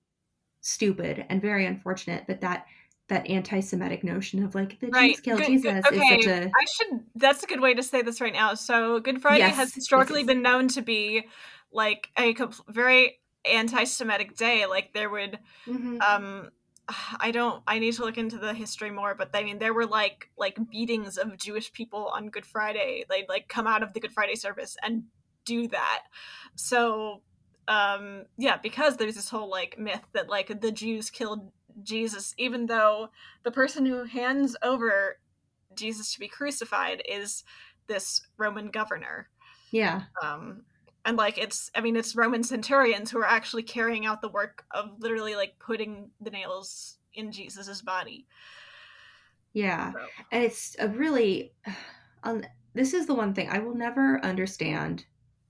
[0.60, 2.66] stupid and very unfortunate, but that
[3.08, 5.12] that anti-Semitic notion of like the right.
[5.12, 5.86] Jews killed good, Jesus good.
[5.86, 6.16] Okay.
[6.16, 6.46] is such a.
[6.46, 7.00] I should.
[7.14, 8.54] That's a good way to say this right now.
[8.54, 11.26] So Good Friday yes, has historically been known to be
[11.72, 12.34] like a
[12.68, 14.66] very anti-Semitic day.
[14.66, 16.00] Like there would, mm-hmm.
[16.00, 16.50] um,
[17.20, 17.62] I don't.
[17.66, 20.58] I need to look into the history more, but I mean, there were like like
[20.70, 23.04] beatings of Jewish people on Good Friday.
[23.08, 25.04] They'd like come out of the Good Friday service and
[25.44, 26.02] do that.
[26.54, 27.22] So,
[27.68, 31.50] um, yeah, because there's this whole like myth that like the Jews killed
[31.82, 33.10] Jesus, even though
[33.42, 35.18] the person who hands over
[35.74, 37.44] Jesus to be crucified is
[37.86, 39.28] this Roman governor.
[39.70, 40.02] Yeah.
[40.22, 40.62] Um,
[41.06, 44.64] and like it's i mean it's roman centurions who are actually carrying out the work
[44.72, 48.26] of literally like putting the nails in jesus's body
[49.54, 49.92] Yeah.
[49.92, 49.98] So.
[50.32, 51.54] And it's a really
[52.24, 55.06] um, this is the one thing I will never understand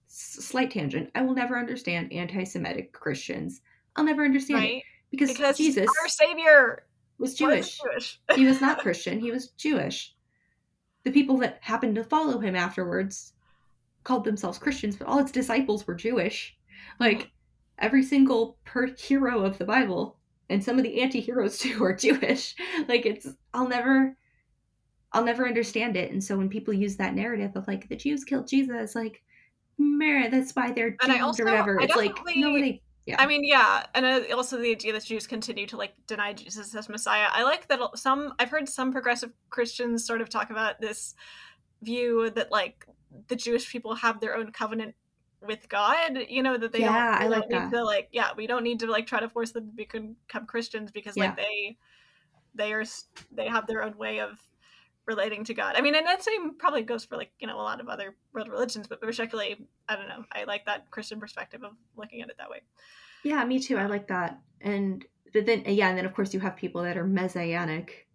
[0.07, 1.11] slight tangent.
[1.16, 3.62] I will never understand anti-Semitic Christians.
[3.97, 4.83] I'll never understand it Right?
[5.11, 6.85] because, Because Jesus our savior
[7.19, 7.81] was was Jewish.
[7.81, 8.21] Jewish.
[8.37, 10.14] he was not Christian, he was Jewish.
[11.03, 13.33] The people that happened to follow him afterwards
[14.07, 16.57] called themselves Christians, but all its disciples were Jewish.
[17.01, 17.33] Like
[17.79, 20.16] every single per hero of the Bible,
[20.49, 22.55] and some of the anti-heroes too are Jewish.
[22.88, 24.16] Like it's I'll never
[25.12, 26.12] I'll never understand it.
[26.12, 29.23] And so when people use that narrative of like the Jews killed Jesus, like
[29.77, 31.81] Mary, that's why they're And I also- or whatever.
[31.81, 33.16] I It's like no, they Yeah.
[33.19, 36.75] I mean, yeah, and uh, also the idea that Jews continue to like deny Jesus
[36.77, 37.27] as Messiah.
[37.33, 38.35] I like that some.
[38.38, 41.14] I've heard some progressive Christians sort of talk about this
[41.83, 42.87] view that like
[43.29, 44.95] the Jewish people have their own covenant
[45.40, 46.19] with God.
[46.29, 47.23] You know that they Yeah, don't.
[47.23, 47.77] I like don't need that.
[47.77, 48.09] to like.
[48.12, 50.16] Yeah, we don't need to like try to force them to become
[50.47, 51.77] Christians because like they
[52.55, 52.85] they are
[53.33, 54.38] they have their own way of
[55.07, 55.77] relating to God.
[55.77, 58.16] I mean, and that same probably goes for like you know a lot of other
[58.33, 59.57] world religions, but particularly
[59.88, 60.25] I don't know.
[60.33, 62.62] I like that Christian perspective of looking at it that way.
[63.23, 63.77] Yeah, me too.
[63.77, 64.40] I like that.
[64.61, 68.06] And but then yeah, and then of course you have people that are messianic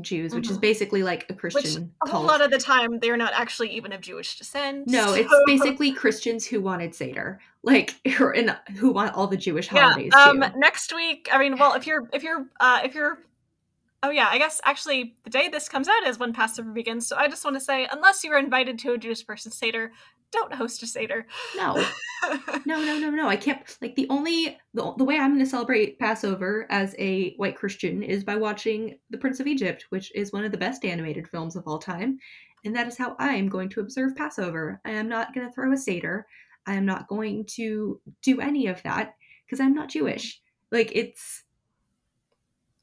[0.00, 0.62] Jews, which is Mhm.
[0.62, 4.00] basically like a Which Christian a lot of the time they're not actually even of
[4.00, 4.86] Jewish descent.
[4.86, 9.90] no, it's basically Christians who wanted Seder, like in, who want all the Jewish yeah.
[9.90, 10.58] holidays Um, too.
[10.58, 13.18] next week, I mean, well, if you're if you're uh, if you're
[14.00, 17.08] Oh yeah, I guess actually the day this comes out is when Passover begins.
[17.08, 19.90] So I just want to say, unless you were invited to a Jewish person's seder,
[20.32, 21.26] don't host a seder.
[21.56, 21.74] No,
[22.66, 23.28] no, no, no, no.
[23.28, 23.60] I can't.
[23.80, 28.02] Like the only the, the way I'm going to celebrate Passover as a white Christian
[28.02, 31.56] is by watching The Prince of Egypt, which is one of the best animated films
[31.56, 32.18] of all time,
[32.64, 34.80] and that is how I am going to observe Passover.
[34.84, 36.26] I am not going to throw a seder.
[36.66, 39.14] I am not going to do any of that
[39.46, 40.40] because I'm not Jewish.
[40.70, 41.44] Like it's.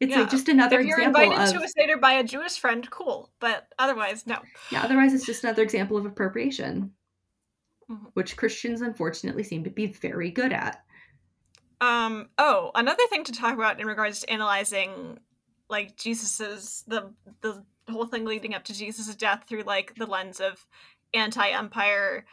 [0.01, 0.21] It's Yeah.
[0.21, 2.59] like just another example of if you're invited of to a seder by a Jewish
[2.59, 3.31] friend, cool.
[3.39, 4.39] But otherwise, no.
[4.69, 4.83] yeah.
[4.83, 6.91] Otherwise, it's just another example of appropriation,
[7.89, 8.11] Mhm.
[8.13, 10.83] which Christians unfortunately seem to be very good at.
[11.81, 12.29] Um.
[12.37, 15.19] Oh, another thing to talk about in regards to analyzing,
[15.69, 20.39] like Jesus's the the whole thing leading up to Jesus's death through like the lens
[20.39, 20.65] of
[21.13, 22.25] anti-empire.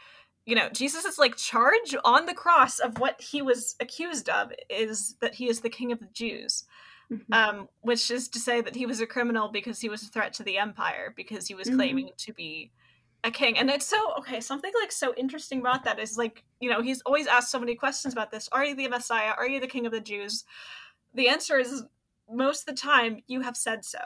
[0.45, 5.15] You know, Jesus's like charge on the cross of what he was accused of is
[5.21, 6.65] that he is the king of the Jews.
[7.09, 7.33] Mhm.
[7.33, 10.33] Um, which is to say that he was a criminal because he was a threat
[10.35, 11.75] to the empire because he was Mhm.
[11.77, 12.71] claiming to be
[13.23, 13.57] a king.
[13.57, 17.01] And it's so okay, something like so interesting about that is like, you know, he's
[17.01, 18.49] always asked so many questions about this.
[18.51, 19.33] Are you the Messiah?
[19.37, 20.43] Are you the king of the Jews?
[21.13, 21.83] The answer is
[22.31, 23.99] most of the time you have said so.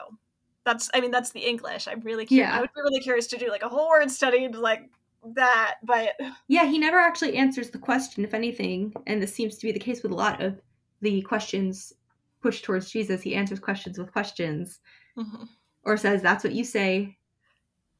[0.65, 1.87] That's I mean, that's the English.
[1.87, 2.49] I'm really curious.
[2.49, 2.57] Yeah.
[2.57, 4.89] I would be really curious to do like a whole word study like
[5.35, 6.09] that, but
[6.47, 9.79] Yeah, he never actually answers the question, if anything, and this seems to be the
[9.79, 10.61] case with a lot of
[11.01, 11.93] the questions
[12.41, 13.21] pushed towards Jesus.
[13.21, 14.79] He answers questions with questions,
[15.17, 15.43] mm-hmm.
[15.83, 17.16] or says, "That's what you say,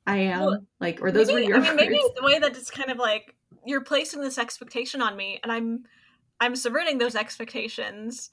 [0.07, 2.15] I am." Well, like, or those maybe, were your I mean, maybe words.
[2.15, 5.83] the way that it's kind of like you're placing this expectation on me, and I'm
[6.39, 8.29] I'm subverting those expectations.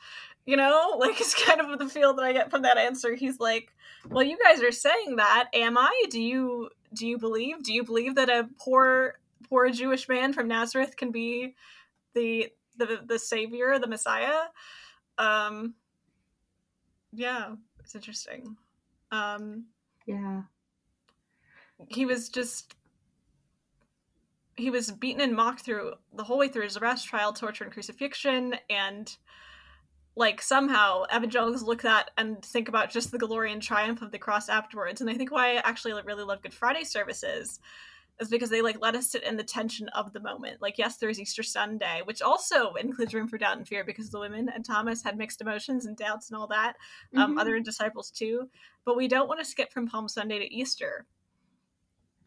[0.46, 3.14] You know, like it's kind of the feel that I get from that answer.
[3.14, 3.72] He's like,
[4.08, 5.48] "Well, you guys are saying that.
[5.52, 6.04] Am I?
[6.10, 7.62] Do you do you believe?
[7.62, 11.54] Do you believe that a poor poor Jewish man from Nazareth can be
[12.14, 14.44] the the the savior, the Messiah?"
[15.18, 15.74] Um,
[17.12, 18.56] yeah, it's interesting.
[19.12, 19.66] Um,
[20.06, 20.42] Yeah,
[21.88, 22.74] he was just
[24.56, 27.72] he was beaten and mocked through the whole way through his arrest trial torture and
[27.72, 28.54] crucifixion.
[28.70, 29.14] And
[30.16, 34.18] like somehow evangelicals look at and think about just the glory and triumph of the
[34.18, 35.00] cross afterwards.
[35.00, 37.58] And i think why i actually really love good friday services
[38.20, 40.62] is because they like let us sit in the tension of the moment.
[40.62, 44.20] Like yes there's easter sunday which also includes room for doubt and fear because the
[44.20, 46.76] women and thomas had mixed emotions and doubts and all that.
[47.16, 47.40] Um, Mhm.
[47.40, 48.48] other disciples too.
[48.84, 51.06] But we don't want to skip from palm sunday to easter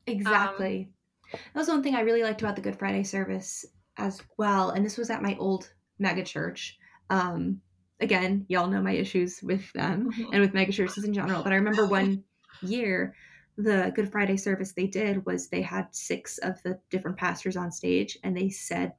[0.08, 0.92] exactly.
[1.32, 3.66] that was one thing I really liked about the Good Friday service
[3.98, 6.78] as well, and this was at my old mega church.
[7.10, 7.62] Um,
[8.00, 10.12] again, y'all know my issues with them.
[10.12, 10.30] Mhm.
[10.32, 11.44] and with mega churches in general.
[11.44, 12.24] But I remember one
[12.62, 13.16] year,
[13.58, 17.72] the Good Friday service they did was they had six of the different pastors on
[17.72, 18.94] stage and they said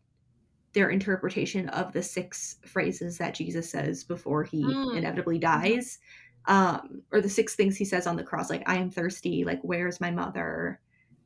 [0.75, 4.97] their interpretation of the six phrases that Jesus says before he Mm.
[4.97, 5.99] inevitably dies.
[6.47, 9.61] Um, or the six things he says on the cross, like, I am thirsty, like,
[9.63, 10.81] where's my mother?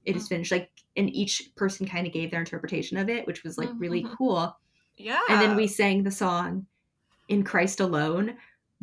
[0.05, 0.29] It is Mm.
[0.29, 0.53] finished.
[0.53, 4.03] Like, and each person kind of gave their interpretation of it, which was like really
[4.05, 4.17] Mhm.
[4.17, 4.57] cool
[4.99, 6.67] yeah and then we sang the song
[7.29, 8.37] in christ alone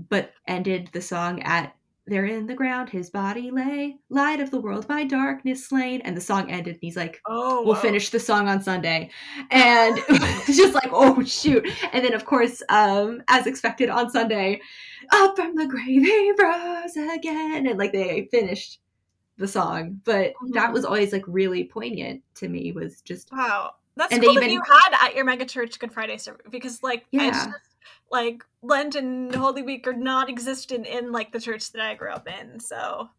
[0.09, 1.75] but ended the song at
[2.07, 6.01] there in the ground his body lay, light of the world by darkness slain.
[6.01, 7.81] And the song ended, and he's like, Oh, we'll whoa.
[7.81, 9.11] finish the song on Sunday.
[9.51, 11.67] And it's just like, oh shoot.
[11.93, 14.59] And then of course, um, as expected on Sunday,
[15.11, 17.67] up from the grave he rose again.
[17.67, 18.79] And like they finished
[19.39, 19.99] the song.
[20.03, 20.73] But that Mhm.
[20.73, 23.75] was always like really poignant to me, was just Wow.
[23.95, 26.83] That's And cool that even- you had at your mega church Good Friday service because
[26.83, 27.31] like Yeah.
[27.31, 27.49] just
[28.11, 32.11] like Lent and Holy Week are not existent in like the church that I grew
[32.11, 32.59] up in.
[32.59, 33.09] So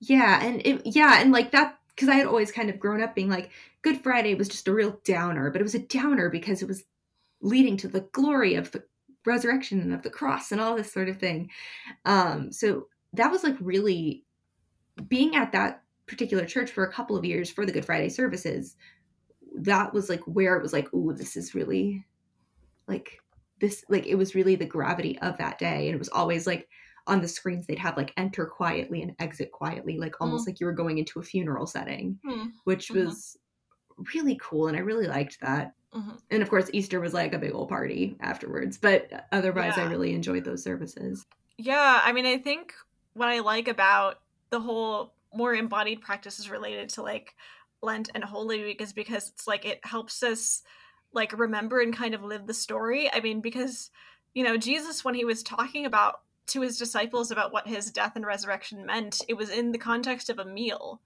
[0.00, 3.14] Yeah, and it, yeah, and like that because I had always kind of grown up
[3.14, 3.50] being like
[3.82, 6.84] Good Friday was just a real downer, but it was a downer because it was
[7.40, 8.84] leading to the glory of the
[9.24, 11.50] resurrection and of the cross and all this sort of thing.
[12.04, 14.23] Um, so that was like really
[15.08, 18.76] being at that particular church for a couple of years for the Good Friday services.
[19.56, 22.04] That was like where it was like, oh, this is really
[22.86, 23.20] like
[23.60, 26.68] this like it was really the gravity of that day and it was always like
[27.06, 30.66] on the screens they'd have like enter quietly and exit quietly like almost like you
[30.66, 32.48] were going into a funeral setting Hmm.
[32.64, 33.06] which Mhm.
[33.06, 33.38] was
[34.14, 36.18] really cool and i really liked that Mhm.
[36.30, 40.12] and of course easter was like a big old party afterwards but otherwise i really
[40.12, 41.24] enjoyed those services
[41.56, 42.74] yeah, I mean I think
[43.14, 44.18] what I like about
[44.54, 47.34] the whole more embodied practices related to like
[47.82, 50.62] Lent and Holy Week is because it's like it helps us
[51.12, 53.10] like remember and kind of live the story.
[53.12, 53.90] I mean, because
[54.32, 58.12] you know, Jesus when he was talking about to his disciples about what his death
[58.14, 61.00] and resurrection meant, it was in the context of a meal.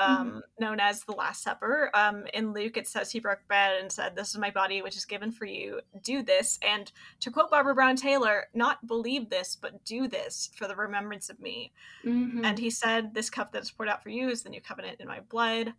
[0.00, 1.90] Um, known as the Last Supper.
[1.92, 4.96] Um, in Luke, it says he broke bread and said, This is my body, which
[4.96, 5.80] is given for you.
[6.02, 6.58] Do this.
[6.62, 11.30] And to quote Barbara Brown Taylor, not believe this, but do this for the remembrance
[11.30, 11.72] of me.
[12.04, 12.44] Mhm.
[12.44, 15.00] And he said, This cup that is poured out for you is the new covenant
[15.00, 15.74] in my blood.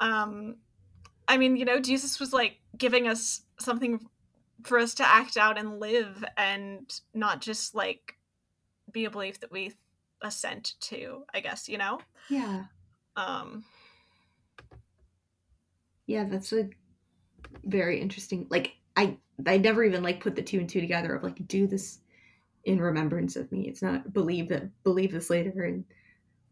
[0.00, 0.56] Um,
[1.28, 4.06] I mean, you know, Jesus was like giving us something
[4.62, 8.16] for us to act out and live and not just like
[8.92, 9.72] be a belief that we
[10.22, 12.00] assent to, I guess, you know?
[12.28, 12.64] yeah
[13.16, 13.64] Um,
[16.06, 16.68] yeah that's a
[17.64, 21.22] very interesting like i i never even like put the two and two together of
[21.22, 22.00] like do this
[22.64, 23.68] in remembrance of me.
[23.68, 25.84] It's not believe that believe this later and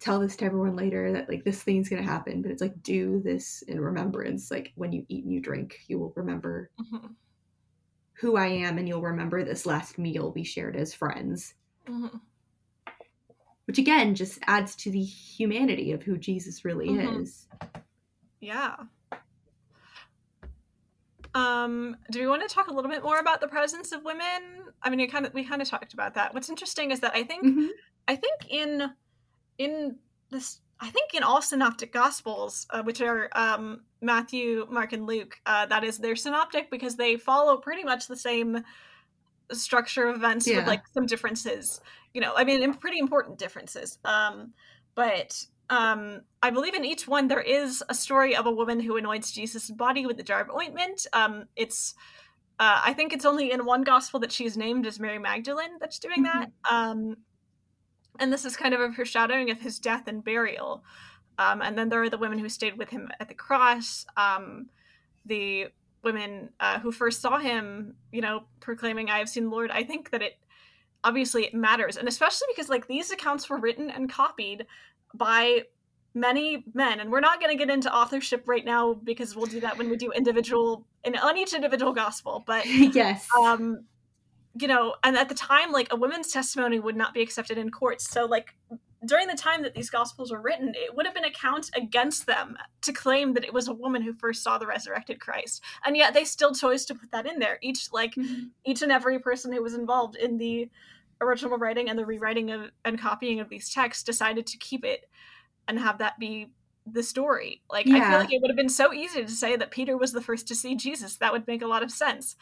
[0.01, 3.21] tell this to everyone later that like this thing's gonna happen but it's like do
[3.25, 4.51] this in remembrance.
[4.51, 7.15] Like when you eat and you drink you will remember mhm,
[8.15, 11.55] who i am and you'll remember this last meal we shared as friends.
[11.87, 12.21] Mhm.
[13.67, 17.23] Which again just adds to the humanity of who jesus really Mhm.
[17.23, 17.47] is
[18.41, 18.77] Yeah.
[21.35, 24.67] Um, do we want to talk a little bit more about the presence of women?
[24.83, 26.33] I mean, we kind of we kind of talked about that.
[26.33, 27.69] What's interesting is that I think Mhm.
[28.07, 28.93] I think in
[29.59, 29.99] in
[30.31, 35.41] this I think in all synoptic gospels, uh, which are um, Matthew, Mark, and Luke,
[35.47, 38.63] uh, that is they're synoptic because they follow pretty much the same
[39.53, 40.59] structure of events Yeah.
[40.59, 41.81] with like some differences.
[42.13, 43.99] You know, I mean, pretty important differences.
[44.05, 44.53] Um,
[44.95, 48.97] but um, I believe in each one there is a story of a woman who
[48.97, 51.07] anoints Jesus' body with the jar of ointment.
[51.13, 51.95] Um, it's
[52.61, 55.99] uh, I think it's only in one gospel that she's named as Mary Magdalene that's
[55.99, 56.51] doing that.
[56.71, 57.17] Um,
[58.21, 60.85] and this is kind of a foreshadowing of his death and burial.
[61.37, 64.07] Um, and then there are the women who stayed with him at the cross.
[64.17, 64.69] Um,
[65.27, 65.67] the
[66.05, 69.83] women uh, who first saw him, you know, proclaiming, "I have seen the Lord." I
[69.83, 70.39] think that it
[71.03, 74.67] obviously it matters, and especially because like these accounts were written and copied
[75.13, 75.63] by
[76.15, 79.61] many men, and we're not going to get into authorship right now because we'll do
[79.61, 82.45] that when we do individual in on each individual gospel.
[82.47, 83.85] But yes um
[84.57, 87.71] you know and at the time like a woman's testimony would not be accepted in
[87.71, 88.55] courts so like
[89.07, 92.27] during the time that these gospels were written it would have been a count against
[92.27, 95.97] them to claim that it was a woman who first saw the resurrected christ and
[95.97, 98.51] yet they still chose to put that in there each like Mhm.
[98.65, 100.69] each and every person who was involved in the
[101.21, 105.09] original writing and the rewriting of and copying of these texts decided to keep it
[105.69, 106.49] and have that be
[106.87, 107.63] the story.
[107.71, 110.13] Like I feel like it would have been so easy to say that Peter was
[110.13, 111.17] the first to see Jesus.
[111.17, 112.37] That would make a lot of sense.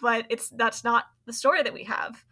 [0.00, 2.24] But it's that's not the story that we have.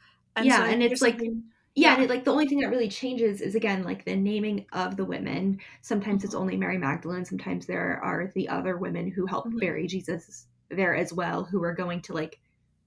[0.42, 1.44] Yeah, and it's like- something-
[1.78, 4.66] Yeah, and it, like the only thing that really changes is again like the naming
[4.72, 5.60] of the women.
[5.82, 7.24] Sometimes it's only Mary Magdalene.
[7.26, 9.60] Sometimes there are the other women who helped Mhm.
[9.60, 12.40] bury Jesus there as well, who are going to like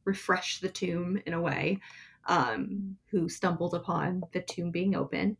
[0.06, 1.80] refresh the tomb in a way.
[2.26, 5.38] Um, who stumbled upon the tomb being open,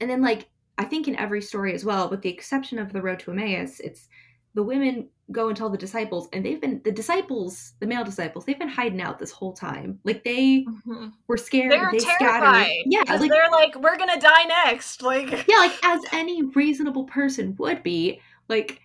[0.00, 3.02] and then like I think in every story as well, with the exception of the
[3.02, 4.08] road to Emmaus, it's
[4.54, 8.44] the women go and tell the disciples, and they've been the disciples, the male disciples,
[8.44, 9.98] they've been hiding out this whole time.
[10.04, 11.12] Like they Mhm.
[11.26, 11.72] were scared.
[11.72, 12.66] they're they terrified.
[12.66, 12.68] scattered.
[12.86, 15.02] Yeah, like they're like, we're gonna die next.
[15.02, 18.20] Like yeah, like as any reasonable person would be.
[18.48, 18.80] Like,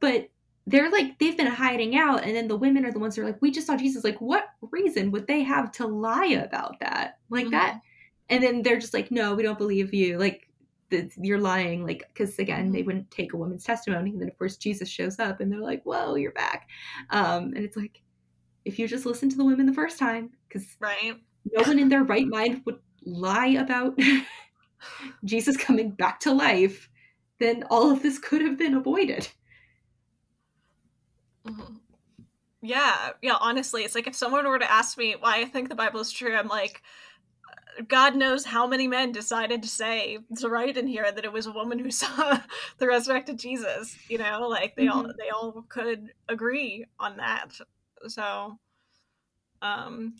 [0.00, 0.28] but
[0.66, 3.26] they're like they've been hiding out, and then the women are the ones who are
[3.26, 4.04] like, we just saw Jesus.
[4.04, 7.18] Like, what reason would they have to lie about that?
[7.30, 7.50] Like Mhm.
[7.52, 7.80] that
[8.28, 10.18] and then they're just like, no, we don't believe you.
[10.18, 10.48] Like,
[10.90, 11.84] the, you're lying.
[11.84, 14.10] Like, because again, they wouldn't take a woman's testimony.
[14.10, 16.68] And then, of course, Jesus shows up and they're like, whoa, you're back.
[17.10, 18.00] Um, and it's like,
[18.64, 21.16] if you just listen to the women the first time, because right.
[21.52, 23.98] no one in their right mind would lie about
[25.24, 26.88] Jesus coming back to life,
[27.38, 29.28] then all of this could have been avoided.
[31.46, 31.74] Mm-hmm.
[32.62, 35.76] Yeah, yeah, honestly, it's like if someone were to ask me why I think the
[35.76, 36.82] Bible is true, I'm like,
[37.88, 41.46] God knows how many men decided to say to write in here that it was
[41.46, 42.38] a woman who saw
[42.78, 43.96] the resurrected Jesus.
[44.08, 44.98] You know, like they mm-hmm.
[44.98, 47.48] all they all could agree on that.
[48.08, 48.58] So,
[49.62, 50.14] um,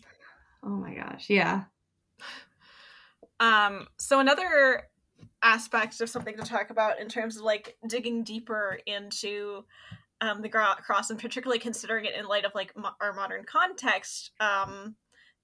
[0.63, 1.63] oh my gosh, yeah.
[3.39, 4.89] Um, so another
[5.43, 9.63] aspect of something to talk about in terms of like digging deeper into
[10.21, 14.31] um, the cross and particularly considering it in light of like mo- our modern context
[14.39, 14.95] um,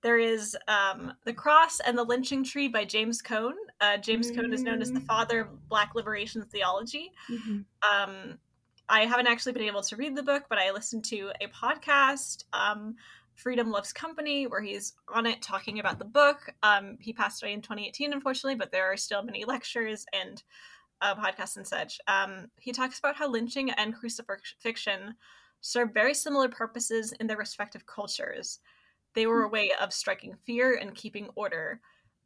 [0.03, 4.41] there is um, the cross and the lynching tree by james cone uh, james mm-hmm.
[4.41, 7.61] cone is known as the father of black liberation theology mm-hmm.
[7.89, 8.37] Um,
[8.89, 12.43] i haven't actually been able to read the book but i listened to a podcast
[12.53, 12.95] um,
[13.35, 17.53] freedom loves company where he's on it talking about the book um, he passed away
[17.53, 20.43] in 2018 unfortunately but there are still many lectures and
[21.03, 25.15] uh, podcasts and such, um, he talks about how lynching and crucifixion
[25.59, 28.59] serve very similar purposes in their respective cultures.
[29.15, 31.79] They were a way of striking fear and keeping order.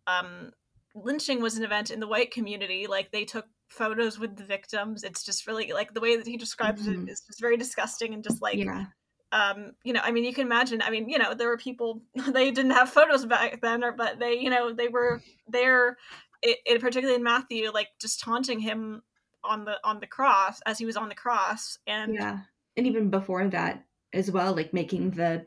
[0.06, 0.52] Um,
[0.96, 2.88] lynching was an event in the white community.
[2.88, 5.04] Like they took photos with the victims.
[5.04, 7.08] It's just really like the way that he describes mm-hmm.
[7.08, 8.86] it is just very disgusting and just like yeah.
[9.34, 12.02] um you know i mean you can imagine i mean you know there were people
[12.32, 15.98] they didn't have photos back then or but they you know they were there
[16.42, 19.02] it, it, particularly in Matthew, like just taunting him
[19.44, 22.40] on the on the cross as he was on the cross, and yeah,
[22.76, 25.46] and even before that as well, like making the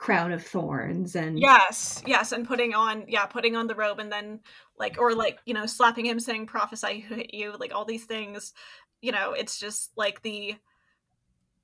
[0.00, 4.10] crown of thorns and yes, yes, and putting on yeah, putting on the robe, and
[4.10, 4.40] then
[4.78, 8.06] like or like you know slapping him, saying "prophesy who hit you," like all these
[8.06, 8.54] things.
[9.02, 10.56] You know, it's just like the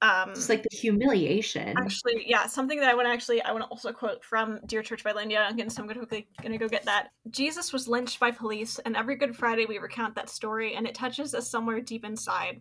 [0.03, 1.75] um it's like the humiliation.
[1.79, 4.83] actually yeah something that i want to actually i want to also quote from dear
[4.83, 7.13] church by Lenny Duncan, so i'm gonna quickly gonna go get that.
[7.31, 10.95] Jesus was lynched by police and every good friday we recount that story and it
[10.95, 12.61] touches us somewhere deep inside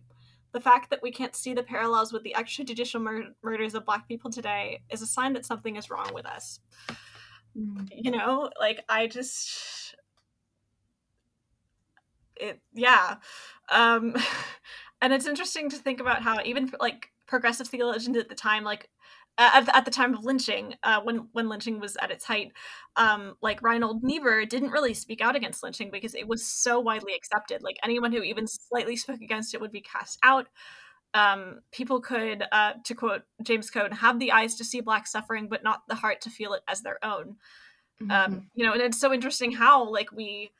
[0.52, 4.08] the fact that we can't see the parallels with the extrajudicial mur- murders of black
[4.08, 6.60] people today is a sign that something is wrong with us
[7.58, 7.88] mm.
[7.90, 9.94] you know like i just
[12.36, 13.16] it yeah
[13.70, 14.14] um
[15.00, 18.88] and it's interesting to think about how even like progressive theologians at the time, like
[19.38, 22.52] at, at the time of lynching, uh, when when lynching was at its height,
[22.96, 27.14] um, like Reinhold Niebuhr didn't really speak out against lynching because it was so widely
[27.14, 27.62] accepted.
[27.62, 30.46] Like anyone who even slightly spoke against it would be cast out.
[31.14, 35.48] Um, people could, uh, to quote James Cone, have the eyes to see black suffering,
[35.48, 37.36] but not the heart to feel it as their own.
[38.00, 38.10] Um, mm-hmm.
[38.10, 40.50] Um, you know, and it's so interesting how like we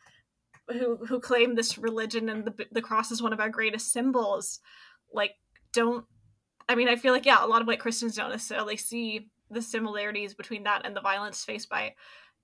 [0.68, 4.61] who who claim this religion and the the cross is one of our greatest symbols,
[5.12, 5.33] like
[5.72, 6.05] don't
[6.69, 9.62] I mean, I feel like yeah, a lot of white Christians don't necessarily see the
[9.62, 11.95] similarities between that and the violence faced by,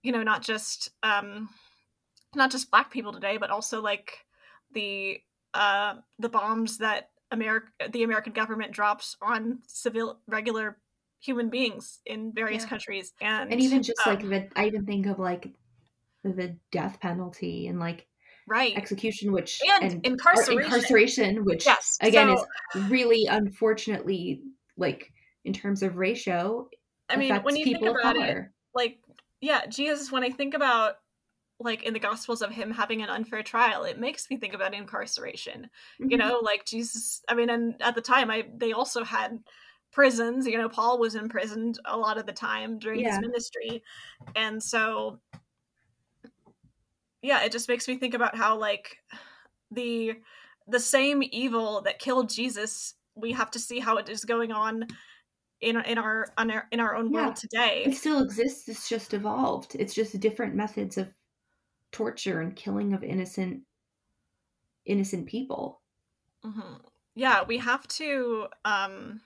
[0.03, 1.49] you know, not just um,
[2.35, 4.25] not just black people today, but also like
[4.73, 5.21] the
[5.55, 10.79] uh, the bombs that America, the American government drops on civil, regular
[11.21, 12.69] human beings in various yeah.
[12.69, 15.51] countries, and and even just um, like the, I even think of like
[16.23, 18.07] the death penalty and like
[18.49, 20.63] right execution which and, and incarceration.
[20.63, 21.99] incarceration which yes.
[22.01, 24.41] again so, is really unfortunately
[24.77, 25.13] like
[25.45, 26.69] in terms of ratio
[27.09, 28.99] i mean when you think about it like
[29.41, 30.95] yeah jesus when i think about
[31.61, 34.75] like in the gospels of him having an unfair trial it makes me think about
[34.75, 35.69] incarceration
[36.01, 36.11] mm-hmm.
[36.11, 39.39] you know like jesus i mean and at the time i they also had
[39.93, 43.11] prisons you know paul was imprisoned a lot of the time during yeah.
[43.11, 43.83] his ministry
[44.35, 45.21] and so
[47.23, 48.99] yeah, it just makes me think about how like
[49.71, 50.15] the
[50.69, 54.87] the same evil that killed Jesus, we have to see how it is going on
[55.61, 57.85] in in our on our, in our own yeah, world today.
[57.87, 58.69] It still exists.
[58.69, 59.77] It's just evolved.
[59.79, 61.09] It's just different methods of
[61.93, 63.63] torture and killing of innocent
[64.85, 65.81] innocent people.
[66.45, 66.75] Mm-hmm.
[67.15, 69.21] Yeah, we have to um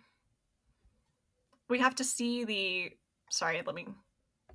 [1.68, 2.92] we have to see the
[3.30, 3.86] sorry, let me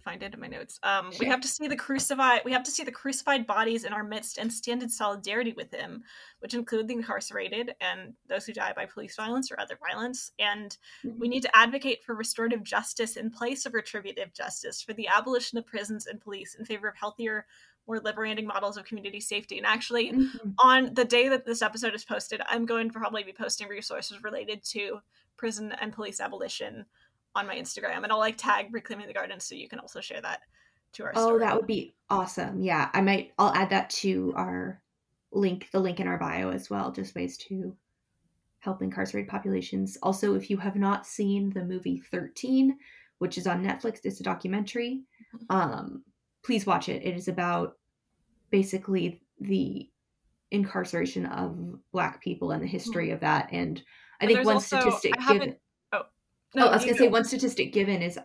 [0.02, 0.80] find it in my notes.
[0.84, 1.20] Um, sure.
[1.20, 2.42] We have to see the crucified.
[2.44, 5.74] We have to see the crucified bodies in our midst and stand in solidarity with
[5.74, 6.04] him,
[6.40, 10.32] which include the incarcerated and those who die by police violence or other violence.
[10.40, 10.76] And
[11.06, 11.20] mm-hmm.
[11.20, 15.58] we need to advocate for restorative justice in place of retributive justice, for the abolition
[15.58, 17.46] of prisons and police in favor of healthier,
[17.88, 19.58] more liberating models of community safety.
[19.58, 20.52] And actually, mm-hmm.
[20.60, 24.24] on the day that this episode is posted, I'm going to probably be posting resources
[24.24, 25.00] related to
[25.38, 26.86] prison and police abolition
[27.36, 30.22] on my Instagram, and I'll like tag reclaiming the garden so you can also share
[30.22, 30.42] that
[30.94, 31.40] to our Oh, story.
[31.40, 32.62] that would be awesome.
[32.62, 33.32] Yeah, I might.
[33.40, 34.82] I'll add that to our
[35.32, 36.92] link, the link in our bio as well.
[36.92, 37.76] Just ways to
[38.60, 39.98] help incarcerated populations.
[40.04, 42.78] Also, if you have not seen the movie Thirteen,
[43.20, 45.02] which is on Netflix, it's a documentary.
[45.36, 45.56] Mm-hmm.
[45.56, 46.04] Um,
[46.44, 47.02] please watch it.
[47.06, 47.78] It is about
[48.50, 49.90] basically the
[50.52, 51.58] incarceration of
[51.94, 53.48] Black people and the history of that.
[53.54, 53.82] And
[54.20, 55.58] I And think one also- statistic I haven't- given.
[56.56, 58.20] No, oh, I was gonna say one statistic given is,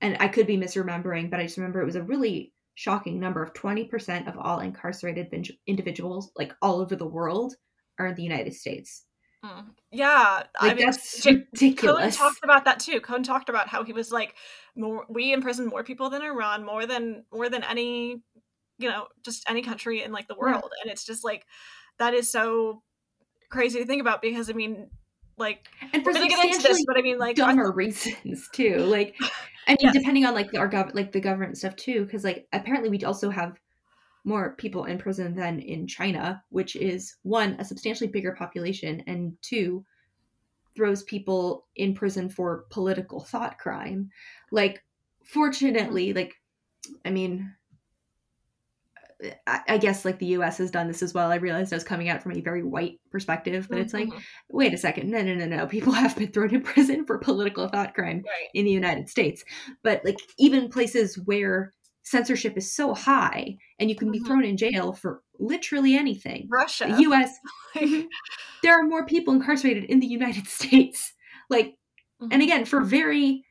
[0.00, 3.42] and I could be misremembering, but I just remember it was a really shocking number
[3.42, 5.28] of twenty percent of all incarcerated
[5.66, 7.54] individuals, like all over the world,
[7.98, 9.04] are in the United States.
[9.44, 9.70] Mm.
[9.90, 12.16] Yeah, I mean, that's J- ridiculous.
[12.16, 13.00] talked about that too.
[13.00, 14.36] Cone talked about how he was like,
[14.76, 18.22] more we imprison more people than Iran, more than more than any,
[18.78, 20.52] you know, just any country in like the Yeah.
[20.52, 21.44] world, and it's just like
[21.98, 22.82] that is so
[23.50, 24.90] crazy to think about because I mean,
[25.36, 28.78] like and for into this, but I mean, like dumber reasons too.
[28.78, 29.16] Like,
[29.66, 29.94] I mean, Yes.
[29.94, 33.02] depending on like the, our gov, like the government stuff too, because like apparently we
[33.04, 33.58] also have
[34.24, 39.36] more people in prison than in China, which is one a substantially bigger population, and
[39.42, 39.84] two
[40.76, 44.10] throws people in prison for political thought crime.
[44.50, 44.84] Like,
[45.24, 46.34] fortunately, like,
[47.04, 47.54] I mean.
[49.46, 50.58] I guess like the U.S.
[50.58, 51.30] has done this as well.
[51.30, 54.20] I realized I was coming out from a very white perspective, but it's like, Mhm.
[54.48, 55.66] wait a second, no, no, no, no.
[55.66, 59.44] People have been thrown in prison for political thought crime right, in the United States.
[59.82, 64.26] But like even places where censorship is so high and you can be Mhm.
[64.26, 66.48] thrown in jail for literally anything.
[66.50, 67.30] Russia, The US,
[68.62, 71.12] there are more people incarcerated in the United States.
[71.48, 71.76] Like
[72.20, 72.44] and mhm.
[72.44, 73.44] again, for very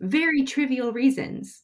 [0.00, 1.62] very trivial reasons.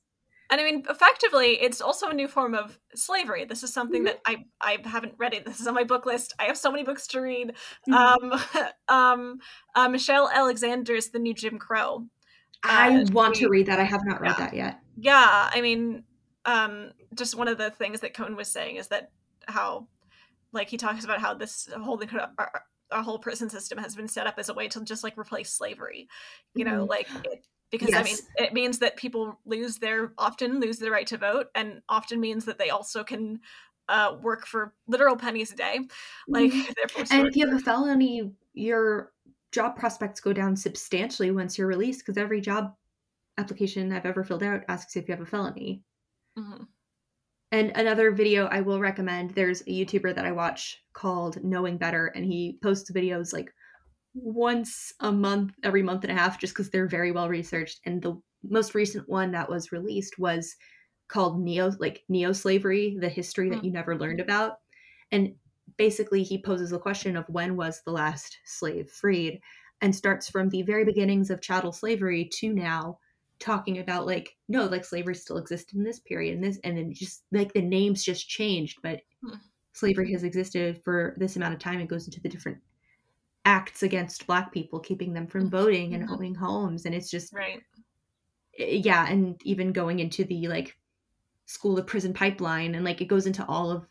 [0.50, 3.44] And I mean, effectively, it's also a new form of slavery.
[3.44, 4.06] This is something Mhm.
[4.06, 5.44] that I I haven't read it.
[5.44, 6.34] This is on my book list.
[6.38, 7.54] I have so many books to read.
[7.88, 7.94] Mhm.
[7.94, 8.40] Um,
[8.88, 9.38] um,
[9.74, 12.06] uh, Michelle Alexander's The New Jim Crow.
[12.62, 13.80] I uh, want she- to read that.
[13.80, 14.44] I have not read yeah.
[14.46, 14.80] that yet.
[14.96, 16.04] Yeah, I mean,
[16.44, 19.10] um, just one of the things that Cone was saying is that
[19.48, 19.88] how,
[20.52, 22.00] like, he talks about how this whole
[22.38, 25.18] our, our whole prison system has been set up as a way to just like
[25.18, 26.08] replace slavery.
[26.54, 26.88] You know, Mhm.
[26.88, 31.06] like it, because I mean, it means that people lose their often lose their right
[31.08, 33.40] to vote, and often means that they also can
[33.88, 35.80] uh, work for literal pennies a day.
[36.28, 39.12] Like, to And if you have a felony, your
[39.52, 42.74] job prospects go down substantially once you're released because every job
[43.38, 45.82] application I've ever filled out asks if you have a felony.
[46.36, 46.68] Mhm.
[47.52, 52.08] And another video I will recommend there's a YouTuber that I watch called Knowing Better,
[52.08, 53.54] and he posts videos like
[54.16, 57.80] once a month, every month and a half, just because they're very well researched.
[57.84, 60.56] And the most recent one that was released was
[61.08, 63.64] called Neo, like Neo Slavery, the history that Hmm.
[63.64, 64.60] you never learned about.
[65.12, 65.36] And
[65.76, 69.40] basically, he poses the question of when was the last slave freed,
[69.80, 72.98] and starts from the very beginnings of chattel slavery to now,
[73.38, 76.92] talking about like no, like slavery still existed in this period, and this, and then
[76.92, 79.40] just like the names just changed, but Hmm.
[79.74, 81.80] slavery has existed for this amount of time.
[81.80, 82.62] It goes into the different
[83.46, 86.12] acts against black people, keeping them from voting and Mhm.
[86.12, 87.62] owning homes, and it's just right.
[88.58, 90.76] yeah, and even going into the like
[91.46, 93.86] school to prison pipeline, and like it goes into all of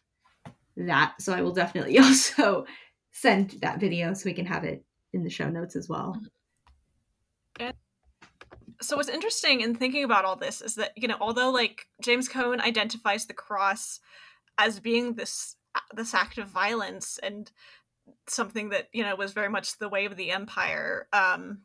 [0.77, 1.19] that.
[1.21, 2.65] So I will definitely also
[3.11, 4.83] send that video so we can have it
[5.13, 6.21] in the show notes as well.
[8.81, 12.27] so what's interesting in thinking about all this is that you know although like james
[12.27, 13.99] cone identifies the cross
[14.57, 15.55] as being this
[15.93, 17.51] this act of violence and
[18.27, 21.07] something that you know was very much the way of the empire.
[21.13, 21.61] Um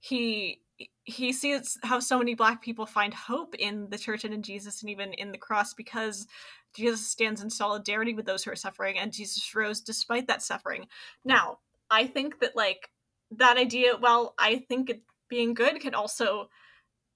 [0.00, 0.60] he
[1.04, 4.80] he sees how so many black people find hope in the church and in jesus
[4.80, 6.26] and even in the cross because
[6.74, 10.86] jesus stands in solidarity with those who are suffering and jesus rose despite that suffering.
[11.24, 11.58] Now
[11.90, 12.90] i think that like
[13.32, 16.48] that idea well i think it being good can also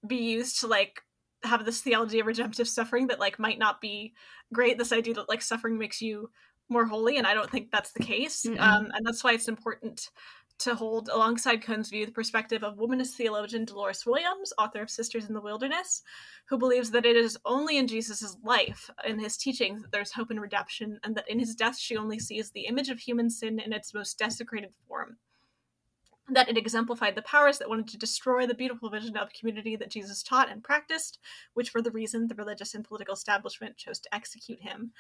[0.07, 1.03] be used to like
[1.45, 4.13] have this theology of redemptive suffering that like might not be
[4.53, 6.31] great this idea that like suffering makes you
[6.73, 8.47] more holy and i don't think that's the case.
[8.59, 10.11] Um, and that's why it's important
[10.59, 15.27] to hold alongside cone's view the perspective of womanist theologian delores williams author of sisters
[15.27, 16.03] in the wilderness
[16.49, 20.31] who believes that it is only in jesus' life in his teachings that there's hope
[20.31, 23.59] and redemption and that in his death she only sees the image of human sin
[23.59, 25.17] in its most desecrated form.
[26.29, 29.91] That it exemplified the powers that wanted to destroy the beautiful vision of community that
[29.91, 31.19] Jesus taught and practiced,
[31.55, 34.93] which were the reason the religious and political establishment chose to execute him.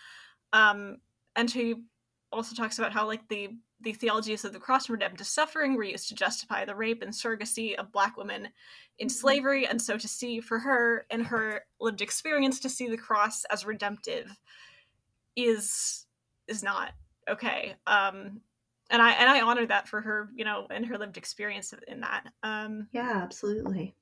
[0.52, 0.98] Um,
[1.36, 1.74] and he
[2.30, 5.82] also talks about how like the the theologies of the cross and redemptive suffering were
[5.82, 8.48] used to justify the rape and surrogacy of black women
[8.98, 12.96] in slavery, and so to see for her and her lived experience to see the
[12.96, 14.38] cross as redemptive
[15.36, 16.06] is
[16.46, 16.92] is not
[17.28, 17.76] okay.
[17.86, 18.42] Um,
[18.90, 22.00] and I and I honor that for her, you know, and her lived experience in
[22.00, 22.32] that.
[22.42, 23.94] Um, Yeah, absolutely.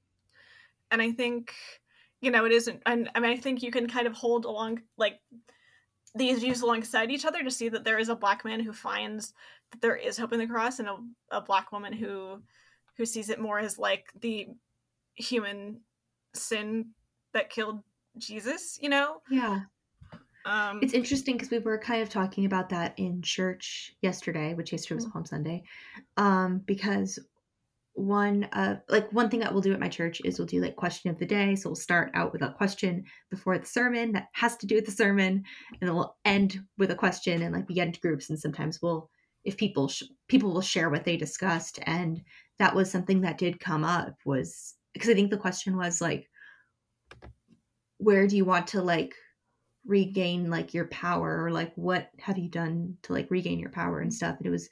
[0.91, 1.55] and I think,
[2.21, 2.83] you know, it isn't.
[2.87, 5.21] And I mean, I think you can kind of hold along like
[6.15, 9.35] these views alongside each other to see that there is a black man who finds
[9.71, 10.97] that there is hope in the cross, and a,
[11.31, 12.43] a black woman who
[12.97, 14.49] who sees it more as like the
[15.15, 15.81] human
[16.35, 16.87] sin
[17.33, 17.83] that killed
[18.19, 18.79] Jesus.
[18.83, 19.23] You know?
[19.31, 19.61] Yeah.
[20.45, 24.73] Um, It's interesting because we were kind of talking about that in church yesterday, which
[24.73, 25.13] yesterday was Mm.
[25.13, 25.63] Palm Sunday,
[26.17, 27.19] um, because
[27.95, 30.77] one uh like one thing that we'll do at my church is we'll do like
[30.77, 31.55] question of the day.
[31.55, 34.87] So we'll start out with a question before the sermon that has to do with
[34.87, 35.43] the sermon,
[35.81, 38.81] and then we'll end with a question, and like we get into groups, and sometimes
[38.81, 39.11] we'll
[39.45, 42.23] if people sh- people will share what they discussed, and
[42.59, 46.29] that was something that did come up was because I think the question was like,
[47.99, 49.15] where do you want to like
[49.87, 54.01] regain like your power or like what have you done to like regain your power
[54.01, 54.69] and stuff and it was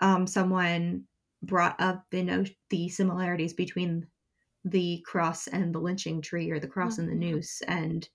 [0.00, 1.02] um someone
[1.42, 4.06] brought up the no- the similarities between
[4.64, 7.18] the cross and the lynching tree or the cross and the Mhm.
[7.34, 8.08] noose and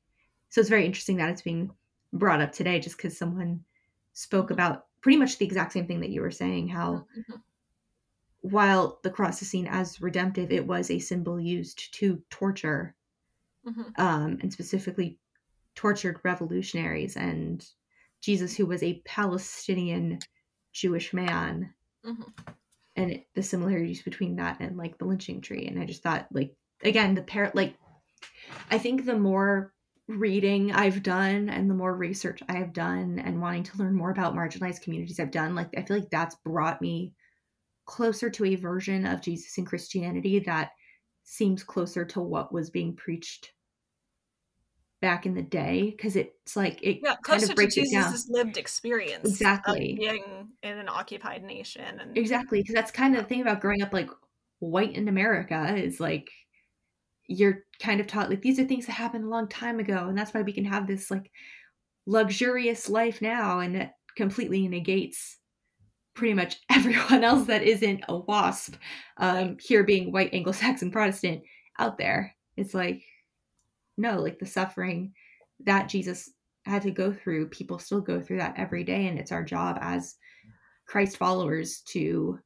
[0.50, 1.72] so it's very interesting that it's being
[2.12, 3.64] brought up today just because someone
[4.14, 7.42] spoke about pretty much the exact same thing that you were saying how Mhm.
[8.42, 12.96] while the cross is seen as redemptive it was a symbol used to torture
[13.66, 13.98] Mhm.
[14.00, 15.20] um, and specifically
[15.76, 17.66] tortured revolutionaries and
[18.20, 20.20] Jesus, who was a Palestinian
[20.74, 22.34] Jewish man, Mhm.
[22.96, 25.68] And it- the similarities between that and like the lynching tree.
[25.68, 27.76] And I just thought, like, again, the pair, like,
[28.70, 29.74] I think the more
[30.08, 34.12] reading I've done and the more research I have done and wanting to learn more
[34.12, 37.14] about marginalized communities I've done, like, I feel like that's brought me
[37.86, 40.72] closer to a version of Jesus and Christianity that
[41.24, 43.54] seems closer to what was being preached
[45.02, 48.22] back in the day because it's like it Yeah, kind of breaks it down.
[48.30, 49.66] lived experience Exactly.
[49.68, 53.62] of being in an occupied nation and exactly because that's kind of the thing about
[53.62, 54.10] growing up like
[54.60, 56.30] white in america is like
[57.28, 60.18] you're kind of taught like these are things that happened a long time ago and
[60.18, 61.32] that's why we can have this like
[62.08, 65.40] luxurious life now and it completely negates
[66.16, 68.76] pretty much everyone else that isn't a wasp
[69.18, 71.44] um here being white anglo-saxon protestant
[71.80, 72.36] out there.
[72.58, 73.04] It's like
[73.98, 75.14] no like the suffering
[75.60, 76.32] that jesus
[76.66, 79.78] had to go through people still go through that every day and it's our job
[79.82, 80.16] as
[80.88, 82.40] christ followers to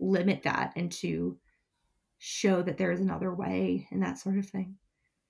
[0.00, 1.38] limit that and to
[2.18, 4.76] show that there is another way and that sort of thing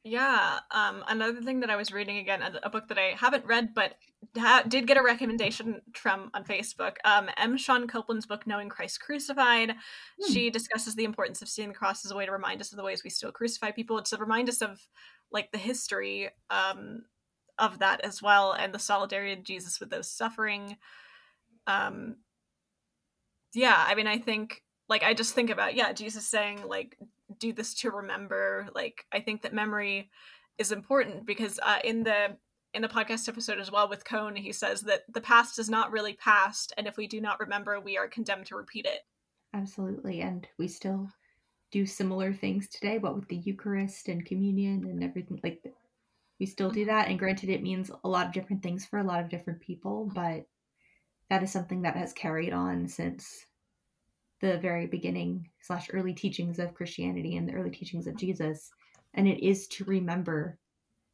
[0.06, 0.58] Yeah.
[0.70, 3.72] Um, another thing that I was reading again, a, a book that I haven't read
[3.74, 3.94] but
[4.36, 6.96] ha- did get a recommendation from on Facebook.
[7.06, 7.56] Um, M.
[7.56, 9.70] Shawn Copeland's book, Knowing Christ Crucified.
[9.70, 10.32] Hmm.
[10.32, 12.76] She discusses the importance of seeing the cross as a way to remind us of
[12.76, 14.02] the ways we still crucify people.
[14.02, 14.86] To remind us of
[15.34, 17.02] like the history um,
[17.58, 20.78] of that as well, and the solidarity of Jesus with those suffering.
[21.66, 22.16] Um,
[23.52, 26.96] yeah, I mean, I think like I just think about yeah, Jesus saying like
[27.38, 28.68] do this to remember.
[28.74, 30.10] Like I think that memory
[30.56, 32.36] is important because uh, in the
[32.72, 35.92] in the podcast episode as well with Cone, he says that the past is not
[35.92, 39.00] really past, and if we do not remember, we are condemned to repeat it.
[39.52, 41.08] absolutely and we still
[41.74, 45.60] do similar things today what with the eucharist and communion and everything like
[46.38, 47.08] we still do that.
[47.08, 50.08] And granted it means a lot of different things for a lot of different people
[50.14, 50.46] but
[51.30, 53.46] that is something that has carried on since
[54.40, 58.70] the very beginning slash early teachings of christianity and the early teachings of jesus.
[59.14, 60.56] And it is to remember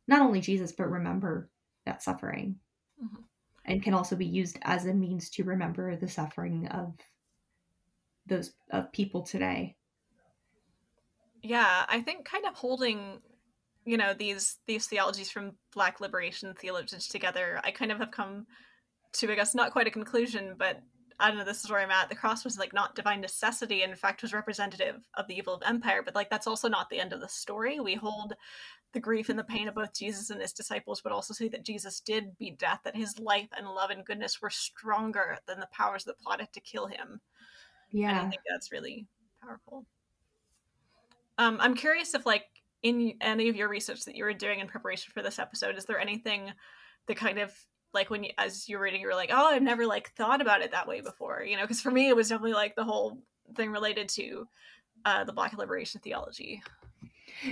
[0.08, 1.48] not only jesus but remember
[1.86, 2.56] that suffering.
[3.02, 3.24] Mhm.
[3.64, 6.94] and can also be used as a means to remember the suffering of
[8.26, 9.74] those of people today
[11.42, 13.20] Yeah, I think kind of holding,
[13.84, 18.46] you know, these these theologies from Black liberation theologians together, I kind of have come
[19.14, 20.80] to, I guess, not quite a conclusion, but
[21.18, 21.44] I don't know.
[21.44, 22.08] This is where I'm at.
[22.08, 25.54] The cross was like not divine necessity, and in fact, was representative of the evil
[25.54, 26.02] of empire.
[26.04, 27.80] But like that's also not the end of the story.
[27.80, 28.34] We hold
[28.92, 31.64] the grief and the pain of both Jesus and his disciples, but also say that
[31.64, 35.68] Jesus did beat death, that his life and love and goodness were stronger than the
[35.72, 37.20] powers that plotted to kill him.
[38.10, 39.06] And I think that's really
[39.42, 39.86] powerful.
[41.40, 42.44] Um, I'm curious if, like,
[42.82, 45.86] in any of your research that you were doing in preparation for this episode, is
[45.86, 46.52] there anything
[47.08, 47.50] that kind of
[47.94, 50.60] like when you, as you're reading, you were like, "Oh, I've never like thought about
[50.60, 51.62] it that way before," you know?
[51.62, 53.22] Because for me, it was definitely like the whole
[53.56, 54.46] thing related to
[55.06, 56.62] uh, the Black liberation theology.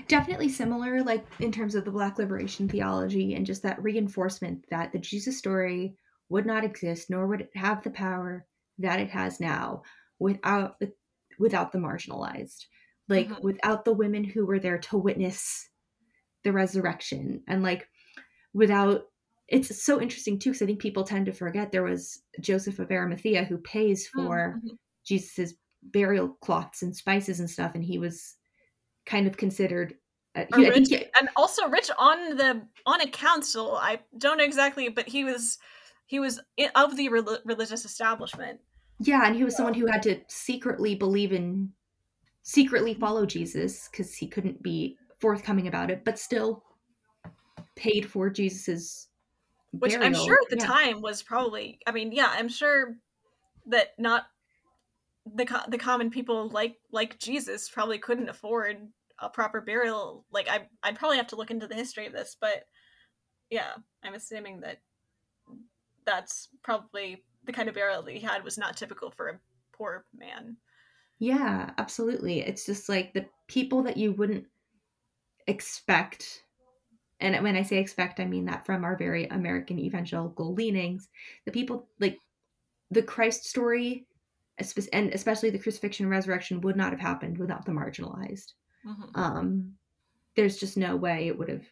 [0.07, 4.93] definitely similar like in terms of the black liberation theology and just that reinforcement that
[4.93, 5.95] the jesus story
[6.29, 8.45] would not exist nor would it have the power
[8.79, 9.83] that it has now
[10.19, 10.77] without
[11.39, 12.67] without the marginalized
[13.09, 13.43] like Mhm.
[13.43, 15.69] without the women who were there to witness
[16.45, 17.89] the resurrection and like
[18.53, 19.07] without
[19.49, 22.91] it's so interesting too because i think people tend to forget there was joseph of
[22.91, 24.79] arimathea who pays for Mhm.
[25.05, 28.37] jesus's burial cloths and spices and stuff and he was
[29.07, 29.97] kind of considered
[30.35, 33.77] Uh, he- I rich, think he- and also rich on the on a council.
[33.77, 35.59] I don't know exactly, but he was
[36.07, 36.39] he was
[36.77, 38.61] of the rel- religious establishment.
[39.01, 41.73] yeah, and he was someone who had to secretly believe in,
[42.49, 46.65] secretly follow Jesus because he couldn't be forthcoming about it, but still
[47.77, 49.09] paid for Jesus's
[49.73, 50.65] which I'm sure at the Yeah.
[50.67, 51.79] time was probably.
[51.87, 52.97] I mean, yeah, I'm sure
[53.67, 54.25] that not
[55.27, 58.89] the co- the common people like like Jesus probably couldn't afford
[59.19, 60.25] a proper burial.
[60.33, 62.65] Like I I'd probably have to look into the history of this, but
[63.51, 64.79] yeah, I'm assuming that
[66.07, 69.41] that's probably the kind of burial that he had was not typical for a
[69.73, 70.57] poor man.
[71.19, 72.41] Yeah, absolutely.
[72.41, 74.47] It's just like the people that you wouldn't
[75.47, 76.45] expect.
[77.21, 81.11] And when I say expect, I mean that from our very American evangelical leanings,
[81.47, 82.21] the people like
[82.91, 84.07] the Christ story,
[84.93, 88.55] and especially the crucifixion and resurrection, would not have happened without the marginalized.
[88.85, 89.15] Mhm.
[89.15, 89.79] Um,
[90.37, 91.67] there's just no way it would have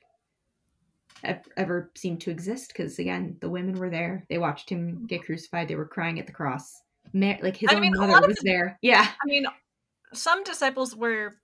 [1.57, 4.25] ever seemed to exist because again, the women were there.
[4.29, 5.69] They watched him get crucified.
[5.69, 6.83] They were crying at the cross.
[7.13, 8.79] Ma- like his I own mean, mother was the- there.
[8.83, 9.07] Yeah.
[9.07, 9.47] I mean,
[10.13, 11.35] some disciples were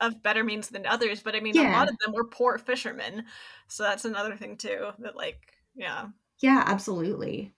[0.00, 3.24] of better means than others, but I mean, a lot of them were poor fishermen.
[3.68, 4.90] So that's another thing too.
[4.98, 6.06] That like, yeah,
[6.40, 7.54] Yeah, absolutely.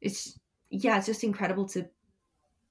[0.00, 0.38] It's
[0.70, 1.88] yeah, it's just incredible to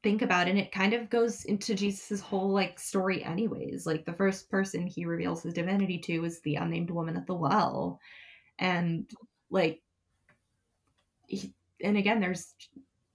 [0.04, 3.86] think about and it kind of goes into Jesus's whole like story anyways.
[3.86, 7.34] Like the first person he reveals his divinity to is the unnamed woman at the
[7.34, 8.00] well.
[8.60, 9.10] And
[9.50, 9.82] like
[11.28, 11.54] he,
[11.84, 12.54] and again there's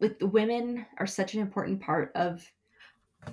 [0.03, 2.45] like the women are such an important part of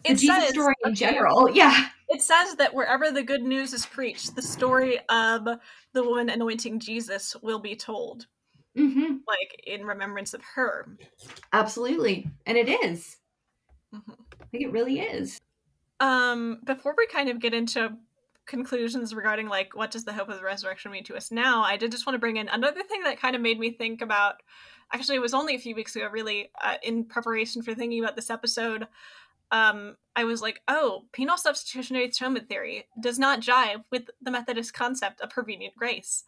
[0.03, 1.49] the it Jesus says story in okay, general.
[1.53, 1.87] Yeah.
[2.09, 5.45] It says that wherever the good news is preached, the story of
[5.93, 8.27] the woman anointing Jesus will be told,
[8.77, 9.19] Mhm.
[9.27, 10.95] like in remembrance of her.
[11.53, 12.27] Absolutely.
[12.45, 13.17] And it is.
[13.93, 14.17] Mhm.
[14.53, 15.39] Like it really is.
[15.99, 17.97] Um, before we kind of get into
[18.45, 21.77] conclusions regarding like what does the hope of the resurrection mean to us now, I
[21.77, 24.41] did just want to bring in another thing that kind of made me think about.
[24.91, 28.15] Actually, it was only a few weeks ago, really, uh, in preparation for thinking about
[28.15, 28.87] this episode.
[29.51, 34.73] Um, I was like, oh, penal substitutionary atonement theory does not jive with the Methodist
[34.73, 36.23] concept of prevenient grace.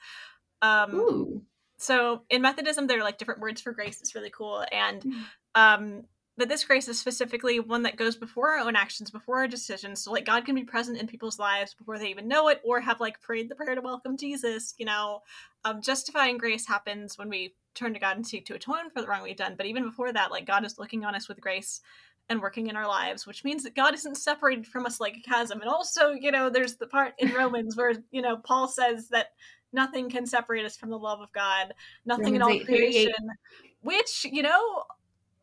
[0.61, 1.41] Um, Ooh.
[1.77, 3.99] so in Methodism, there are like different words for grace.
[3.99, 5.25] It's really cool, and Mhm.
[5.55, 6.03] um,
[6.37, 10.01] but this grace is specifically one that goes before our own actions, before our decisions.
[10.01, 12.79] So like God can be present in people's lives before they even know it, or
[12.79, 14.73] have like prayed the prayer to welcome Jesus.
[14.77, 15.21] You know,
[15.65, 19.07] um, justifying grace happens when we turn to God and seek to atone for the
[19.07, 19.55] wrong we've done.
[19.57, 21.81] But even before that, like God is looking on us with grace
[22.29, 25.29] and working in our lives, which means that God isn't separated from us like a
[25.29, 25.61] chasm.
[25.61, 29.27] And also, you know, there's the part in Romans where you know Paul says that
[29.73, 31.73] nothing can separate us from the love of God,
[32.05, 32.65] nothing in all Romans 8:38.
[32.65, 33.13] creation,
[33.81, 34.83] which you know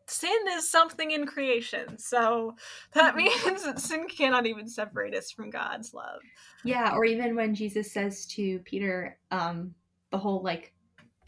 [0.07, 1.99] sin is something in creation.
[1.99, 2.55] So
[2.95, 6.20] that means that sin cannot even separate us from God's love.
[6.64, 9.74] Yeah, or even when Jesus says to Peter, um,
[10.11, 10.72] the whole like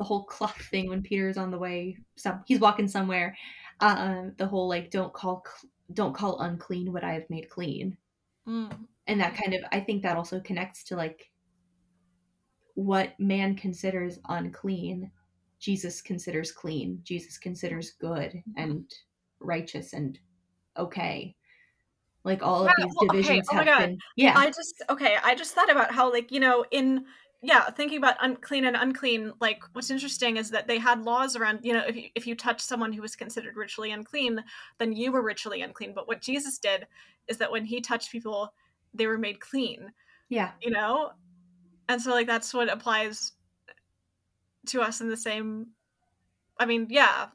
[0.00, 3.36] the whole cloth thing when Peter's on the way, some he's walking somewhere,
[3.80, 5.44] um, the whole like don't call
[5.92, 7.98] don't call unclean what I have made clean,
[8.48, 8.86] Mm.
[9.06, 11.30] and that kind of I think that also connects to like
[12.76, 15.10] what man considers unclean,
[15.58, 18.90] Jesus considers clean, Jesus considers good and
[19.38, 20.18] righteous and
[20.78, 21.36] okay.
[22.24, 23.86] Like all of Yeah, these well, okay, divisions oh my have God.
[23.86, 25.16] been, yeah, I just okay.
[25.22, 27.04] I just thought about how like you know in
[27.42, 29.32] yeah thinking about unclean and unclean.
[29.40, 32.34] Like what's interesting is that they had laws around you know if you, if you
[32.34, 34.42] touch someone who was considered ritually unclean,
[34.78, 35.92] then you were ritually unclean.
[35.94, 36.86] But what Jesus did
[37.28, 38.52] is that when he touched people,
[38.94, 39.92] they were made clean.
[40.28, 41.12] yeah, You know,
[41.88, 43.32] and so like that's what applies
[44.66, 45.68] to us in the same.
[46.58, 47.28] I mean, yeah.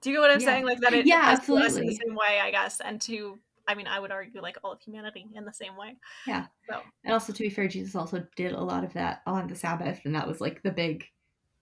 [0.00, 0.46] Do you get what I'm Yeah.
[0.46, 0.66] saying?
[0.66, 3.38] Like that it Yeah, applies to us in the same way, I guess, and to
[3.68, 5.96] I mean, I would argue like all of humanity in the same way.
[6.26, 6.46] Yeah.
[6.68, 9.54] So And also, to be fair, Jesus also did a lot of that on the
[9.54, 11.04] Sabbath, and that was like the big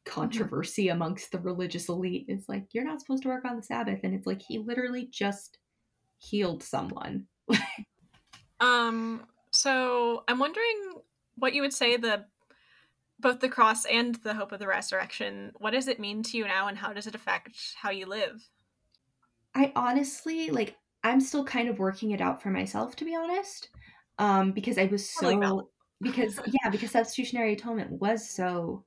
[0.07, 2.27] controversy amongst the religious elite.
[2.29, 5.09] It's like you're not supposed to work on the Sabbath, and it's like he literally
[5.13, 5.59] just
[6.19, 7.27] healed someone.
[8.61, 10.93] Um, so I'm wondering
[11.37, 12.27] what you would say the
[13.19, 15.53] both the cross and the hope of the resurrection.
[15.59, 18.47] What does it mean to you now, and how does it affect how you live?
[19.55, 20.77] I honestly like.
[21.03, 23.71] I'm still kind of working it out for myself, to be honest,
[24.19, 25.67] um, because I was so valid.
[26.03, 28.85] because yeah, because substitutionary atonement was so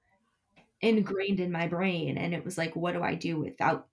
[0.82, 3.90] ingrained in my brain, and it was like, what do I do without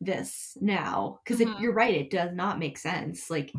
[0.00, 1.20] this now?
[1.24, 1.58] Because Mhm.
[1.58, 3.30] you're right, it does not make sense.
[3.30, 3.56] Like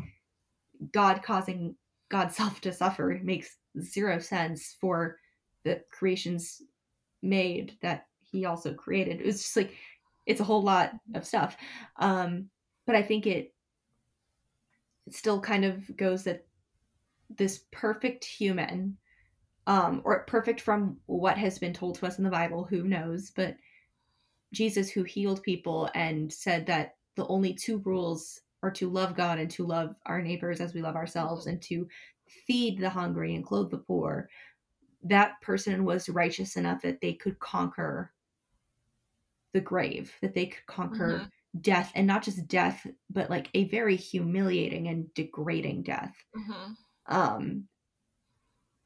[0.92, 1.76] God causing
[2.08, 5.18] God's self to suffer makes zero sense for
[5.64, 6.62] the creations
[7.22, 9.20] made that He also created.
[9.22, 9.76] It's just like
[10.26, 11.56] it's a whole lot of stuff,
[11.96, 12.50] um,
[12.86, 13.54] but I think it
[15.08, 16.44] it still kind of goes that
[17.30, 18.96] this perfect human
[19.66, 23.30] um or perfect from what has been told to us in the bible who knows
[23.30, 23.56] but
[24.52, 29.38] jesus who healed people and said that the only two rules are to love god
[29.38, 31.88] and to love our neighbors as we love ourselves and to
[32.46, 34.28] feed the hungry and clothe the poor
[35.02, 38.12] that person was righteous enough that they could conquer
[39.54, 41.30] the grave that they could conquer Mhm.
[41.60, 46.76] Death and not just death but like a very humiliating and degrading death Mhm.
[47.06, 47.68] um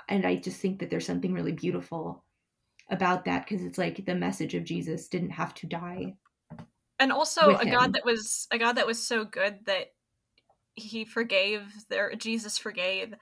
[0.09, 2.25] and i just think that there's something really beautiful
[2.89, 6.15] about that because it's like the message of jesus didn't have to die
[7.01, 7.71] and also a him.
[7.73, 9.89] god that was a god that was so good that
[10.75, 13.13] he forgave their jesus forgave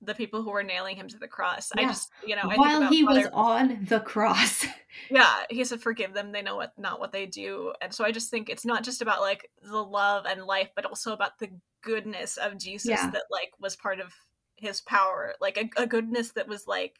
[0.00, 1.72] the people who were nailing him to the cross.
[1.76, 4.66] I just you know I think while he was on the cross.
[5.10, 7.72] Yeah he said forgive them they know what not what they do.
[7.82, 10.84] And so i just think it's not just about like the love and life but
[10.86, 11.50] also about the
[11.82, 13.10] goodness of jesus Yeah.
[13.10, 14.12] that like was part of
[14.56, 16.96] his power like a, a goodness that was like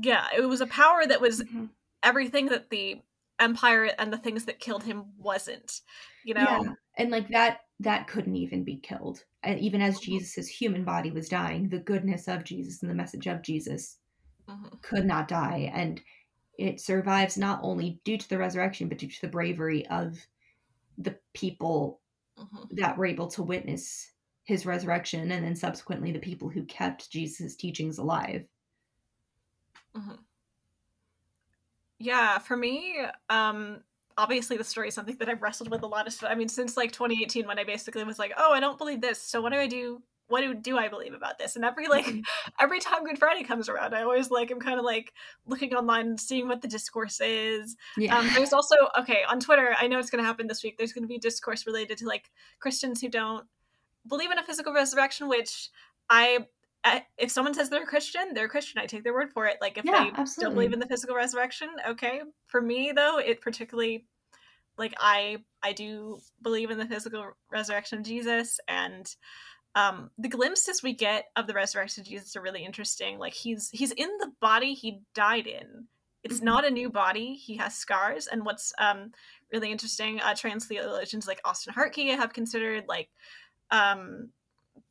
[0.00, 1.70] yeah it was a power that was Mhm.
[2.02, 3.00] everything that the
[3.38, 5.80] empire and the things that killed him wasn't
[6.24, 6.40] you know?
[6.42, 9.24] Yeah and like that that couldn't even be killed.
[9.42, 13.26] And even as jesus's human body was dying the goodness of jesus and the message
[13.26, 13.98] of jesus
[14.48, 14.82] Mhm.
[14.82, 15.70] could not die.
[15.72, 16.02] And
[16.58, 20.26] it survives not only due to the resurrection but due to the bravery of
[20.98, 22.00] the people
[22.36, 22.68] Mhm.
[22.72, 24.12] that were able to witness
[24.44, 28.44] his resurrection and then subsequently the people who kept jesus teachings alive.
[31.98, 32.96] Yeah for me
[33.28, 33.82] um
[34.18, 36.76] obviously the story is something that i've wrestled with a lot of i mean since
[36.76, 39.58] like 2018 when i basically was like oh i don't believe this so what do
[39.58, 40.02] i do?
[40.26, 41.56] What do, do i believe about this?
[41.56, 42.22] And every like Mhm.
[42.60, 45.14] every time good friday comes around i always like i'm kind of like
[45.46, 47.76] looking online and seeing what the discourse is.
[47.96, 48.18] Yeah.
[48.18, 50.92] Um, there's also okay on twitter i know it's going to happen this week there's
[50.92, 53.46] going to be discourse related to like christians who don't
[54.06, 55.70] believe in a physical resurrection which
[56.10, 56.44] i
[56.84, 59.46] I- if someone says they're a christian they're a christian i take their word for
[59.46, 60.54] it like if Yeah, they absolutely.
[60.54, 64.06] believe in the physical resurrection okay for me though it particularly
[64.76, 69.16] like i i do believe in the physical resurrection of jesus and
[69.74, 73.70] um the glimpses we get of the resurrection of jesus are really interesting like he's
[73.70, 75.86] he's in the body he died in
[76.24, 76.44] it's Mhm.
[76.44, 79.12] not a new body he has scars and what's um
[79.52, 83.10] really interesting uh trans theologians like austen hartke have considered like
[83.70, 84.30] um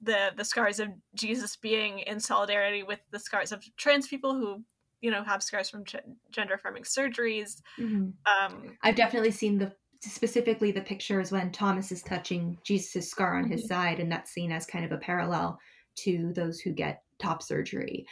[0.01, 4.63] the the scars of jesus being in solidarity with the scars of trans people who
[5.01, 5.99] you know have scars from g-
[6.31, 8.13] gender affirming surgeries Mhm.
[8.25, 13.49] um I've definitely seen the specifically the pictures when Thomas is touching Jesus' scar on
[13.49, 13.67] his Mhm.
[13.67, 15.59] side, and that's seen as kind of a parallel
[16.03, 18.05] to those who get top surgery.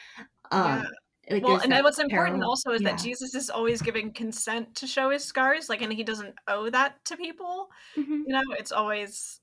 [0.52, 0.84] Um,
[1.30, 2.92] like well and what's important also is yeah.
[2.92, 6.70] that jesus is always giving consent to show his scars like and he doesn't owe
[6.70, 7.68] that to people
[7.98, 8.24] Mhm.
[8.28, 9.42] you know it's always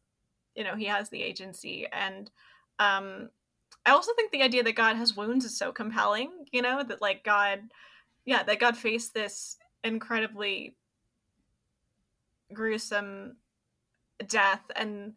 [0.55, 1.87] you know he has the agency.
[1.93, 2.31] And
[2.79, 3.31] um
[3.85, 7.03] i also think the idea that god has wounds is so compelling you know that
[7.03, 7.61] like god
[8.25, 10.75] yeah that god faced this incredibly
[12.53, 13.37] gruesome
[14.29, 14.63] death.
[14.77, 15.15] And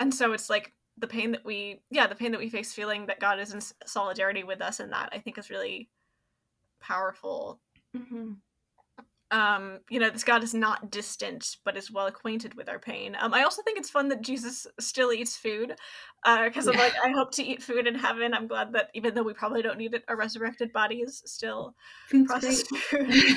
[0.00, 3.06] and so it's like the pain that we yeah the pain that we face feeling
[3.06, 5.88] that god is in solidarity with us in that i think is really
[6.80, 7.60] powerful.
[7.96, 8.36] Mhm.
[9.34, 13.16] Um you know this god is not distant but is well acquainted with our pain
[13.18, 15.74] um i also think it's fun that jesus still eats food
[16.24, 16.80] uh because i'm Yeah.
[16.80, 19.60] like i hope to eat food in heaven i'm glad that even though we probably
[19.60, 21.74] don't need it our resurrected body is still
[22.06, 22.68] Food's processed great.
[22.90, 23.36] food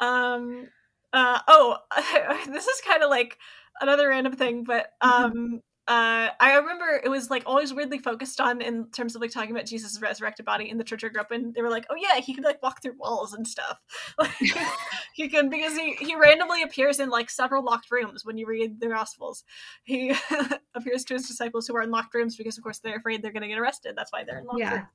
[0.00, 0.68] um
[1.12, 1.78] uh oh
[2.52, 3.38] this is kind of like
[3.80, 5.24] another random thing but Mm-hmm.
[5.24, 9.30] um uh i remember it was like always weirdly focused on in terms of like
[9.30, 11.52] talking about jesus' resurrected body in the church i grew up in.
[11.52, 13.78] They were like oh yeah he can like walk through walls and stuff.
[14.18, 14.30] Like
[15.14, 18.80] he can because he he randomly appears in like several locked rooms when you read
[18.80, 19.44] the gospels.
[19.82, 20.14] He
[20.74, 23.32] appears to his disciples who are in locked rooms because of course they're afraid they're
[23.32, 23.94] going to get arrested.
[23.96, 24.72] That's why they're in locked Yeah.
[24.72, 24.86] rooms.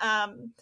[0.00, 0.52] Um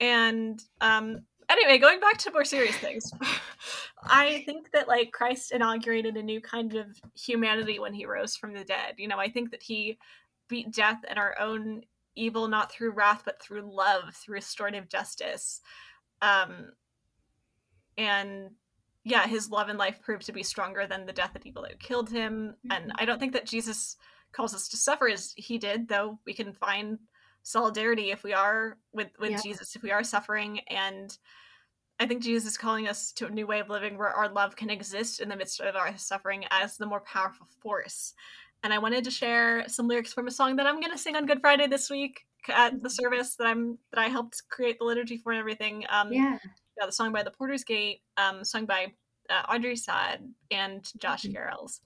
[0.00, 3.12] and um anyway going back to more serious things
[4.04, 8.52] i think that like christ inaugurated a new kind of humanity when he rose from
[8.52, 8.94] the dead.
[8.96, 9.98] You know i think that he
[10.48, 11.82] beat death and our own
[12.14, 15.60] evil not through wrath but through love through restorative justice.
[16.22, 16.72] Um
[17.98, 18.50] and
[19.04, 21.78] yeah his love and life proved to be stronger than the death of people that
[21.80, 22.54] killed him.
[22.70, 22.94] And Mhm.
[22.98, 23.96] i don't think that jesus
[24.32, 26.98] calls us to suffer as he did though we can find
[27.46, 29.40] solidarity if we are with with Yeah.
[29.40, 31.16] jesus if we are suffering and
[32.00, 34.56] i think jesus is calling us to a new way of living where our love
[34.56, 38.14] can exist in the midst of our suffering as the more powerful force
[38.64, 41.14] and i wanted to share some lyrics from a song that i'm going to sing
[41.14, 44.84] on good friday this week at the service that i'm that i helped create the
[44.84, 46.38] liturgy for and everything um Yeah.
[46.78, 48.92] yeah, the song by the Porter's Gate, um, sung by
[49.30, 50.20] uh, Audrey Assad
[50.50, 51.34] and Josh Mhm.
[51.34, 51.80] Garrels.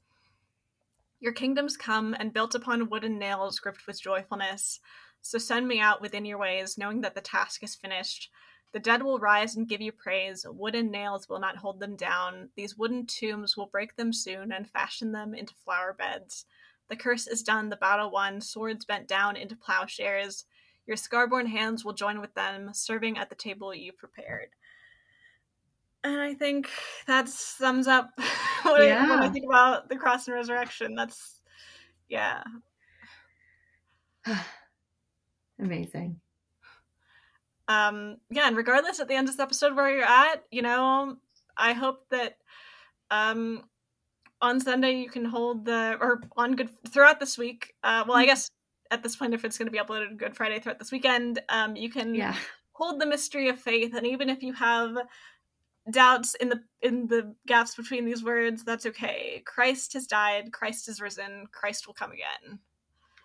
[1.20, 4.80] Your kingdoms come and built upon wooden nails gripped with joyfulness.
[5.22, 8.30] So send me out within your ways, knowing that the task is finished.
[8.72, 10.46] The dead will rise and give you praise.
[10.48, 12.50] Wooden nails will not hold them down.
[12.56, 16.46] These wooden tombs will break them soon and fashion them into flower beds.
[16.88, 20.44] The curse is done, the battle won, swords bent down into plowshares.
[20.86, 24.50] Your scarborn hands will join with them, serving at the table you prepared.
[26.02, 26.68] And I think
[27.06, 28.10] that sums up
[28.62, 29.04] what, yeah.
[29.04, 30.94] I, what I think about the cross and resurrection.
[30.94, 31.40] That's,
[32.08, 32.42] yeah.
[35.60, 36.20] Amazing.
[37.68, 41.16] Um, yeah, and regardless at the end of this episode where you're at, you know,
[41.56, 42.38] I hope that
[43.10, 43.64] um
[44.42, 47.74] on Sunday you can hold the or on good throughout this week.
[47.84, 48.30] Uh, well, I mm-hmm.
[48.30, 48.50] guess
[48.90, 51.76] at this point, if it's going to be uploaded Good Friday throughout this weekend, um,
[51.76, 52.34] you can yeah.
[52.72, 54.96] hold the mystery of faith, and even if you have
[55.90, 59.42] doubts in the in the gaps between these words, that's okay.
[59.46, 60.52] Christ has died.
[60.52, 61.46] Christ is risen.
[61.52, 62.58] Christ will come again.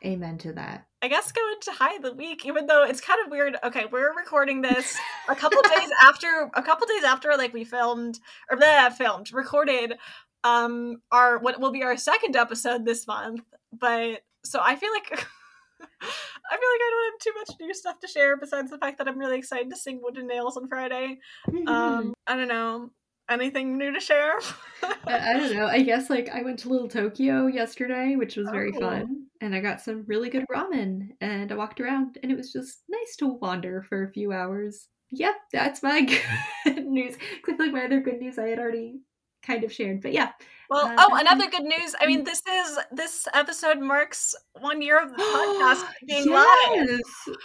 [0.06, 0.86] Amen to that.
[1.02, 3.58] I guess go into high the week, even though it's kind of weird.
[3.64, 4.96] Okay, we're recording this
[5.28, 9.96] a couple days after a couple days after like we filmed or that filmed recorded
[10.44, 13.42] um our what will be our second episode this month.
[13.74, 18.00] But so I feel like I feel like I don't have too much new stuff
[18.00, 21.20] to share besides the fact that I'm really excited to sing Wooden Nails on Friday.
[21.68, 22.92] Um, I don't know.
[23.28, 24.38] Anything new to share?
[24.84, 25.66] I, I, don't know.
[25.66, 28.80] I guess like I went to Little Tokyo yesterday, which was very oh.
[28.80, 32.52] fun, and I got some really good ramen, and I walked around, and it was
[32.52, 34.88] just nice to wander for a few hours.
[35.12, 36.02] Yep, that's my
[36.66, 37.16] good news.
[37.46, 39.00] Feel like my other good news I had already
[39.46, 40.02] kind of shared.
[40.02, 40.32] But yeah.
[40.70, 41.96] Well, uh, oh, another good news.
[42.00, 46.68] I mean, this is this episode marks one year of the podcast being yes.
[46.76, 47.38] live.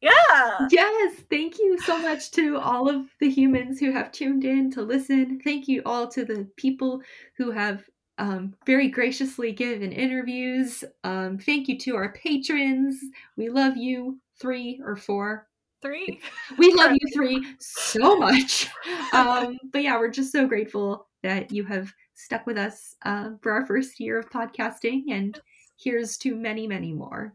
[0.00, 0.66] Yeah.
[0.70, 1.20] Yes.
[1.30, 5.40] Thank you so much to all of the humans who have tuned in to listen.
[5.42, 7.00] Thank you all to the people
[7.36, 7.84] who have
[8.18, 10.84] um, very graciously given interviews.
[11.04, 12.98] Um, thank you to our patrons.
[13.36, 14.18] We love you.
[14.38, 15.48] Three or four
[15.82, 16.20] three.
[16.58, 18.68] We love you three so much.
[19.12, 23.52] Um, but yeah, we're just so grateful that you have stuck with us uh, for
[23.52, 25.38] our first year of podcasting, and
[25.78, 27.34] here's to many, many more.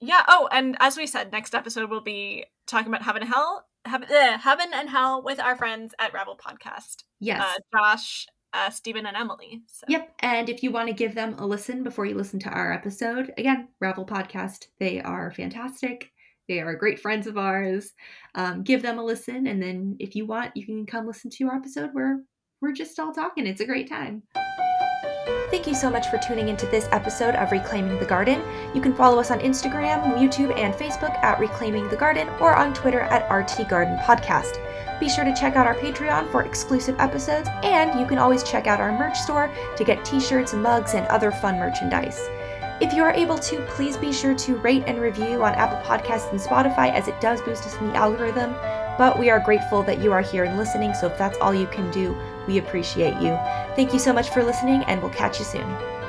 [0.00, 0.22] Yeah.
[0.28, 4.08] Oh, and as we said, next episode we'll be talking about heaven and hell, heaven,
[4.10, 7.04] uh, heaven and hell with our friends at Rebel Podcast.
[7.18, 9.62] Yes, uh, Josh, uh, Stephen, and Emily.
[9.66, 9.86] So.
[9.88, 10.14] Yep.
[10.20, 13.32] And if you want to give them a listen before you listen to our episode,
[13.38, 14.66] again, Ravel Podcast.
[14.78, 16.10] They are fantastic.
[16.48, 17.92] They are great friends of ours.
[18.34, 21.48] Um, give them a listen, and then if you want, you can come listen to
[21.48, 22.20] our episode where
[22.60, 23.46] we're just all talking.
[23.46, 24.22] It's a great time.
[25.50, 28.40] Thank you so much for tuning into this episode of Reclaiming the Garden.
[28.72, 32.72] You can follow us on Instagram, YouTube, and Facebook at Reclaiming the Garden or on
[32.72, 34.60] Twitter at RT Garden Podcast.
[35.00, 38.68] Be sure to check out our Patreon for exclusive episodes, and you can always check
[38.68, 42.28] out our merch store to get t shirts, mugs, and other fun merchandise.
[42.80, 46.30] If you are able to, please be sure to rate and review on Apple Podcasts
[46.30, 48.54] and Spotify as it does boost us in the algorithm.
[48.96, 51.66] But we are grateful that you are here and listening, so if that's all you
[51.66, 52.16] can do,
[52.46, 53.36] we appreciate you.
[53.76, 55.99] Thank you so much for listening, and we'll catch you soon.